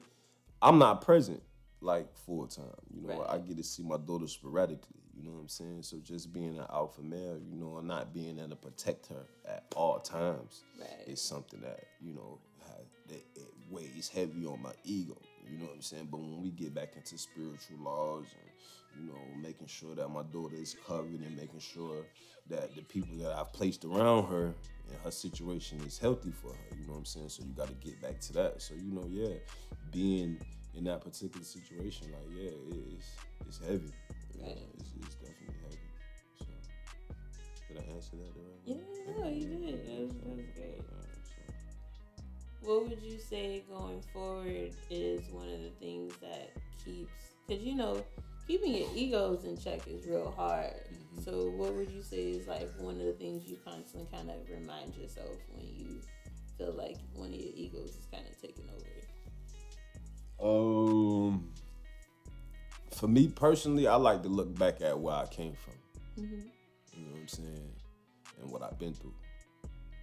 [0.60, 1.40] I'm not present
[1.80, 2.64] like full time.
[2.92, 3.30] You know, Right.
[3.30, 4.96] I get to see my daughter sporadically.
[5.14, 5.82] You know what I'm saying?
[5.84, 9.24] So just being an alpha male, you know, and not being able to protect her
[9.46, 11.06] at all times Right.
[11.06, 12.38] is something that you know
[13.06, 15.16] that it weighs heavy on my ego.
[15.50, 16.08] You know what I'm saying?
[16.10, 20.24] But when we get back into spiritual laws and you know making sure that my
[20.24, 22.04] daughter is covered and making sure
[22.48, 24.46] that the people that I've placed around her
[24.90, 26.76] and her situation is healthy for her.
[26.76, 27.28] You know what I'm saying?
[27.28, 28.62] So you got to get back to that.
[28.62, 29.34] So you know, yeah,
[29.92, 30.38] being
[30.74, 32.50] in that particular situation, like yeah,
[32.94, 33.92] it's it's heavy.
[34.40, 34.56] Right.
[34.78, 35.78] it's, it's definitely heavy.
[36.38, 36.44] So
[37.68, 38.76] did I answer that right Yeah,
[39.18, 39.86] no, you did.
[39.86, 40.82] That was, that was great.
[41.24, 42.68] So.
[42.68, 46.52] What would you say going forward is one of the things that
[46.84, 47.10] keeps,
[47.46, 48.04] because you know,
[48.48, 50.72] keeping your egos in check is real hard.
[50.90, 51.22] Mhm.
[51.22, 54.36] So, what would you say is like one of the things you constantly kind of
[54.50, 56.00] remind yourself when you
[56.56, 58.86] feel like one of your egos is kind of taking over?
[60.40, 61.52] Um,
[62.90, 65.74] for me personally, I like to look back at where I came from.
[66.24, 66.40] Mm-hmm.
[66.96, 67.72] You know what I'm saying?
[68.40, 69.14] And what I've been through.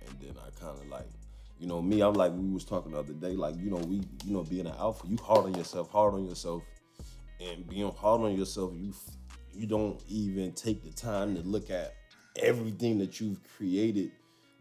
[0.06, 1.08] And then I kind of like,
[1.60, 4.02] you know, me, I'm like we was talking the other day, like, you know, we,
[4.24, 6.64] you know, being an alpha, you hard on yourself, hard on yourself.
[7.40, 8.94] And being hard on yourself, you
[9.54, 11.96] you don't even take the time to look at
[12.36, 14.12] everything that you've created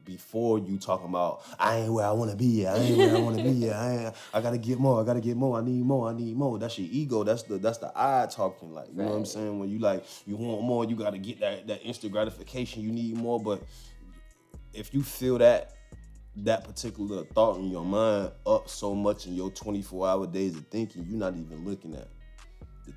[0.05, 2.77] before you talking about I ain't where I want to be at.
[2.77, 3.71] I ain't where I want to be.
[3.71, 5.01] I, ain't, I gotta get more.
[5.01, 5.59] I gotta get more.
[5.59, 6.11] I need more.
[6.11, 6.59] I need more.
[6.59, 7.25] That's your ego.
[7.25, 8.73] That's the that's the I talking.
[8.73, 9.59] Like you know what I'm saying.
[9.59, 12.83] When you like you want more, you gotta get that that instant gratification.
[12.83, 13.41] You need more.
[13.41, 13.63] But
[14.73, 15.73] if you feel that
[16.37, 20.67] that particular thought in your mind up so much in your 24 hour days of
[20.67, 22.09] thinking, you're not even looking at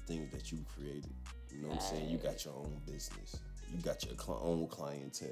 [0.08, 1.14] things that you created.
[1.54, 2.10] You know what I'm saying?
[2.10, 3.38] You got your own business.
[3.74, 5.28] You got your cl- own clientele.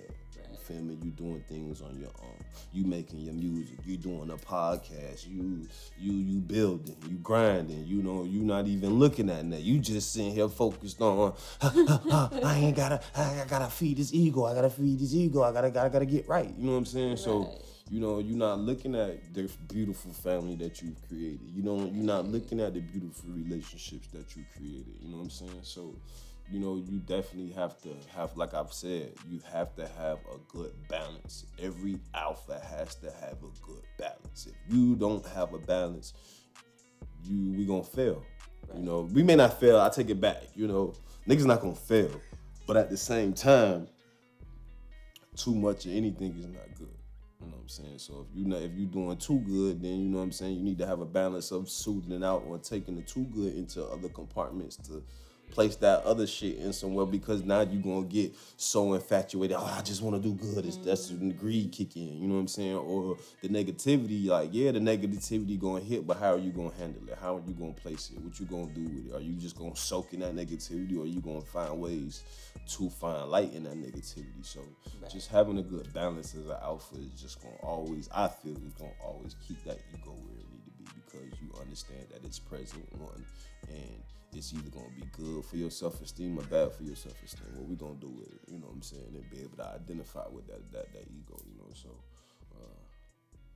[0.51, 0.97] You feel me?
[1.01, 2.43] You doing things on your own.
[2.73, 3.77] You making your music.
[3.85, 5.27] You doing a podcast.
[5.27, 5.67] You
[5.97, 6.95] you you building.
[7.09, 7.85] You grinding.
[7.85, 9.61] You know you not even looking at that.
[9.61, 11.33] You just sitting here focused on.
[11.61, 13.01] I ain't gotta.
[13.15, 14.45] I gotta feed this ego.
[14.45, 15.41] I gotta feed this ego.
[15.43, 16.53] I gotta gotta gotta get right.
[16.57, 17.17] You know what I'm saying?
[17.17, 17.64] So Right.
[17.89, 21.51] You know you're not looking at the beautiful family that you've created.
[21.53, 24.95] You know you're not looking at the beautiful relationships that you created.
[25.01, 25.59] You know what i'm saying?
[25.61, 25.95] So
[26.51, 30.37] you know you definitely have to have like i've said you have to have a
[30.51, 31.45] good balance.
[31.61, 34.47] Every alpha has to have a good balance.
[34.47, 36.13] If you don't have a balance
[37.23, 38.23] you we gonna fail.
[38.75, 40.93] You know we may not fail i take it back you know.
[41.27, 42.21] Niggas not gonna fail
[42.67, 43.87] but at the same time
[45.35, 46.94] too much of anything is not good.
[47.45, 47.99] You know what I'm saying?
[47.99, 50.55] So if you not if you're doing too good, then you know what I'm saying,
[50.55, 53.55] you need to have a balance of soothing it out or taking the too good
[53.55, 55.03] into other compartments to
[55.51, 59.55] place that other shit in somewhere because now you're gonna get so infatuated.
[59.59, 60.65] Oh, I just wanna do good.
[60.65, 61.19] It's that's mm-hmm.
[61.19, 62.75] when the greed kick in, you know what I'm saying?
[62.75, 67.07] Or the negativity, like, yeah, the negativity gonna hit, but how are you gonna handle
[67.07, 67.17] it?
[67.21, 68.21] How are you gonna place it?
[68.21, 69.15] What you gonna do with it?
[69.15, 72.23] Are you just gonna soak in that negativity or are you gonna find ways
[72.67, 74.43] to find light in that negativity?
[74.43, 74.61] So
[75.11, 78.73] just having a good balance as an alpha is just gonna always, I feel, is
[78.73, 80.35] gonna always keep that ego where
[81.15, 83.25] because you understand that it's present one
[83.67, 84.03] and
[84.33, 87.47] it's either gonna be good for your self-esteem or bad for your self-esteem.
[87.55, 88.41] What we gonna do with it?
[88.51, 89.13] You know what I'm saying?
[89.13, 91.71] And be able to identify with that that, that ego, you know.
[91.73, 91.89] So
[92.55, 92.83] uh,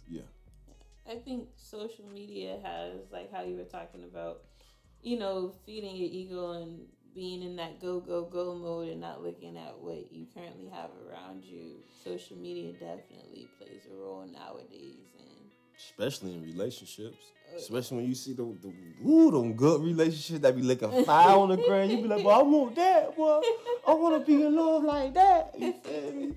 [0.08, 0.22] yeah.
[1.10, 4.44] I think social media has like how you were talking about,
[5.02, 6.82] you know, feeding your ego and
[7.14, 10.92] being in that go go go mode and not looking at what you currently have
[11.10, 11.78] around you.
[12.04, 15.39] Social media definitely plays a role nowadays, and
[15.80, 17.18] Especially in relationships.
[17.56, 18.72] Especially when you see the, the
[19.08, 21.92] ooh, them good relationships that be looking fire on the ground.
[21.92, 23.42] You be like, well, I want that, boy.
[23.88, 25.56] I want to be in love like that.
[25.58, 26.36] You feel me?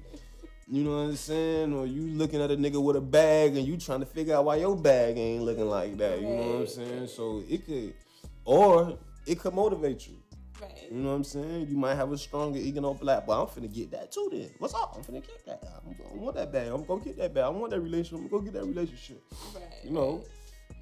[0.68, 1.74] You know what I'm saying?
[1.74, 4.46] Or you looking at a nigga with a bag and you trying to figure out
[4.46, 6.20] why your bag ain't looking like that.
[6.20, 7.08] You know what I'm saying?
[7.08, 7.92] So it could,
[8.46, 10.21] or it could motivate you.
[10.92, 11.68] Right, You know what I'm saying?
[11.68, 14.50] You might have a stronger ego no black, but I'm finna get that too then.
[14.58, 14.94] What's up?
[14.96, 15.62] I'm finna get that.
[15.86, 16.68] I'm, I want that bag.
[16.68, 17.44] I'm gonna get that bag.
[17.44, 18.24] I want that relationship.
[18.24, 19.22] I'm gonna get that relationship.
[19.54, 20.24] right, You know,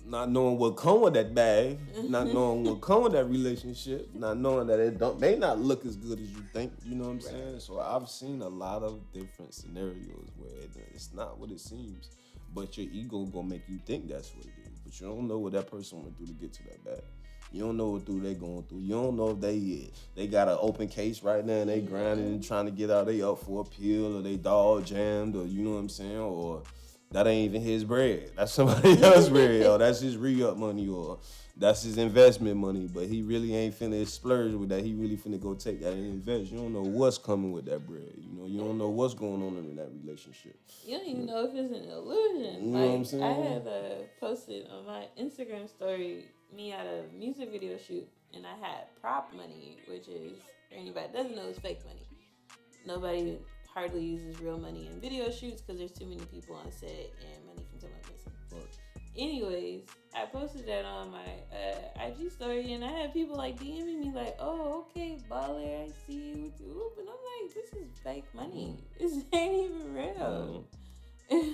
[0.05, 4.39] not knowing what come with that bag, not knowing what come with that relationship, not
[4.39, 6.73] knowing that it don't may not look as good as you think.
[6.85, 7.61] You know what I'm saying?
[7.61, 10.51] So I've seen a lot of different scenarios where
[10.95, 12.11] it's not what it seems,
[12.55, 14.79] but your ego gonna make you think that's what it is.
[14.85, 17.03] But you don't know what that person went through to get to that bag.
[17.53, 18.79] You don't know what through they going through.
[18.79, 22.27] You don't know if they they got an open case right now and they grinding
[22.27, 23.07] and trying to get out.
[23.07, 26.63] They up for appeal or they dog jammed or you know what I'm saying or
[27.13, 28.31] that ain't even his bread.
[28.37, 29.67] That's somebody else's bread.
[29.67, 31.19] Or that's his re-up money or
[31.57, 32.89] that's his investment money.
[32.93, 34.85] But he really ain't finna splurge with that.
[34.85, 36.53] He really finna go take that and invest.
[36.53, 38.13] You don't know what's coming with that bread.
[38.17, 40.57] You know, you don't know what's going on in that relationship.
[40.87, 42.65] You don't even know if it's an illusion.
[42.65, 43.23] You know what I'm saying?
[43.25, 48.47] I had uh, posted on my Instagram story me at a music video shoot, and
[48.47, 50.39] I had prop money, which is
[50.69, 52.07] for anybody that doesn't know, is fake money.
[52.87, 53.39] Nobody
[53.73, 57.47] hardly uses real money in video shoots because there's too many people on set and
[57.47, 58.33] money can come up missing.
[58.51, 58.67] But
[59.17, 59.83] Anyways,
[60.15, 64.13] I posted that on my uh, IG story, and I had people like DMing me
[64.15, 68.77] like, "Oh, okay, baller, I see you whoop," and I'm like, "This is fake money.
[68.99, 70.65] This ain't even real."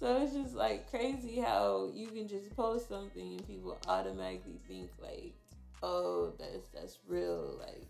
[0.00, 4.90] so it's just like crazy how you can just post something and people automatically think
[4.98, 5.34] like,
[5.82, 7.86] "Oh, that's that's real." Like,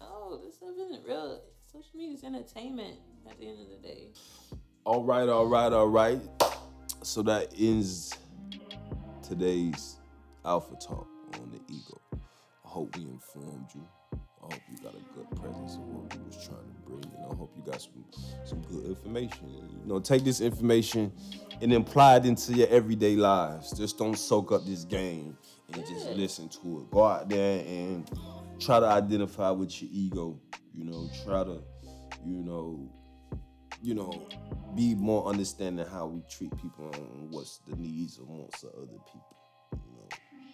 [0.00, 1.40] oh, this stuff isn't real.
[1.72, 2.96] Social media is entertainment
[3.30, 4.08] at the end of the day.
[4.84, 6.20] all right, all right, all right.
[7.02, 8.12] So that ends
[9.22, 10.00] today's
[10.44, 12.00] Alpha Talk on the ego.
[12.14, 13.86] I hope we informed you.
[14.48, 17.12] I hope you got a good presence of what we was trying to bring.
[17.12, 18.04] You know, hope you got some
[18.44, 19.48] some good information.
[19.82, 21.12] You know, take this information
[21.60, 23.72] and apply it into your everyday lives.
[23.76, 25.36] Just don't soak up this game
[25.72, 26.90] and just listen to it.
[26.90, 28.10] Go out there and
[28.58, 30.40] try to identify with your ego.
[30.74, 31.60] You know, try to,
[32.24, 32.88] you know,
[33.82, 34.28] you know,
[34.74, 38.98] be more understanding how we treat people and what's the needs or wants of other
[39.06, 39.36] people.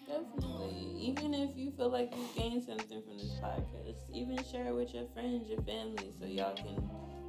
[0.07, 0.97] Definitely.
[0.99, 4.95] Even if you feel like you gained something from this podcast, even share it with
[4.95, 6.83] your friends, your family, so y'all can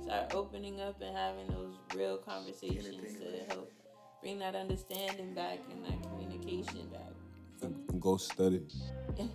[0.04, 3.72] start opening up and having those real conversations to help
[4.22, 7.14] bring that understanding back and that communication back.
[7.62, 8.62] And, and go study.
[9.18, 9.28] Yes.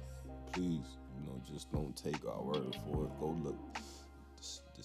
[0.53, 3.21] Please, you know, just don't take our word for it.
[3.21, 3.57] Go look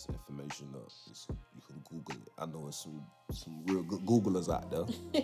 [0.08, 0.92] this, information up.
[1.10, 2.32] It's, you can Google it.
[2.38, 3.02] I know there's some
[3.32, 4.86] some real good Googlers out there.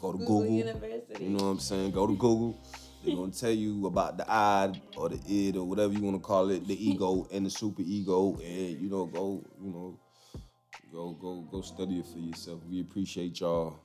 [0.00, 0.56] Go to Google Google.
[0.56, 1.24] University.
[1.24, 1.90] You know what I'm saying?
[1.92, 2.58] Go to Google.
[3.04, 6.50] They're gonna tell you about the I or the id or whatever you wanna call
[6.50, 9.98] it, the ego and the super ego, and you know, go, you know,
[10.92, 12.60] go go go study it for yourself.
[12.68, 13.80] We appreciate y'all.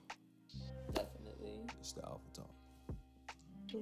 [0.94, 1.62] Definitely.
[1.80, 2.50] It's the Alpha Talk.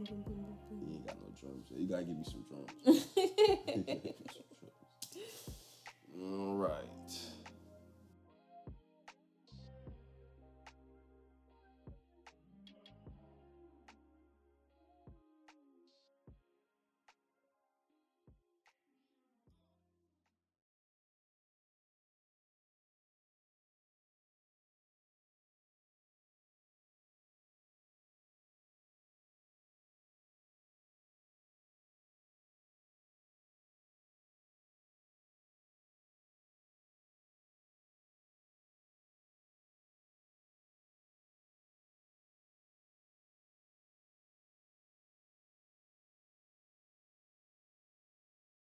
[0.82, 1.68] You ain't got no drums.
[1.70, 4.48] You gotta give me some drums.
[6.32, 6.93] All right.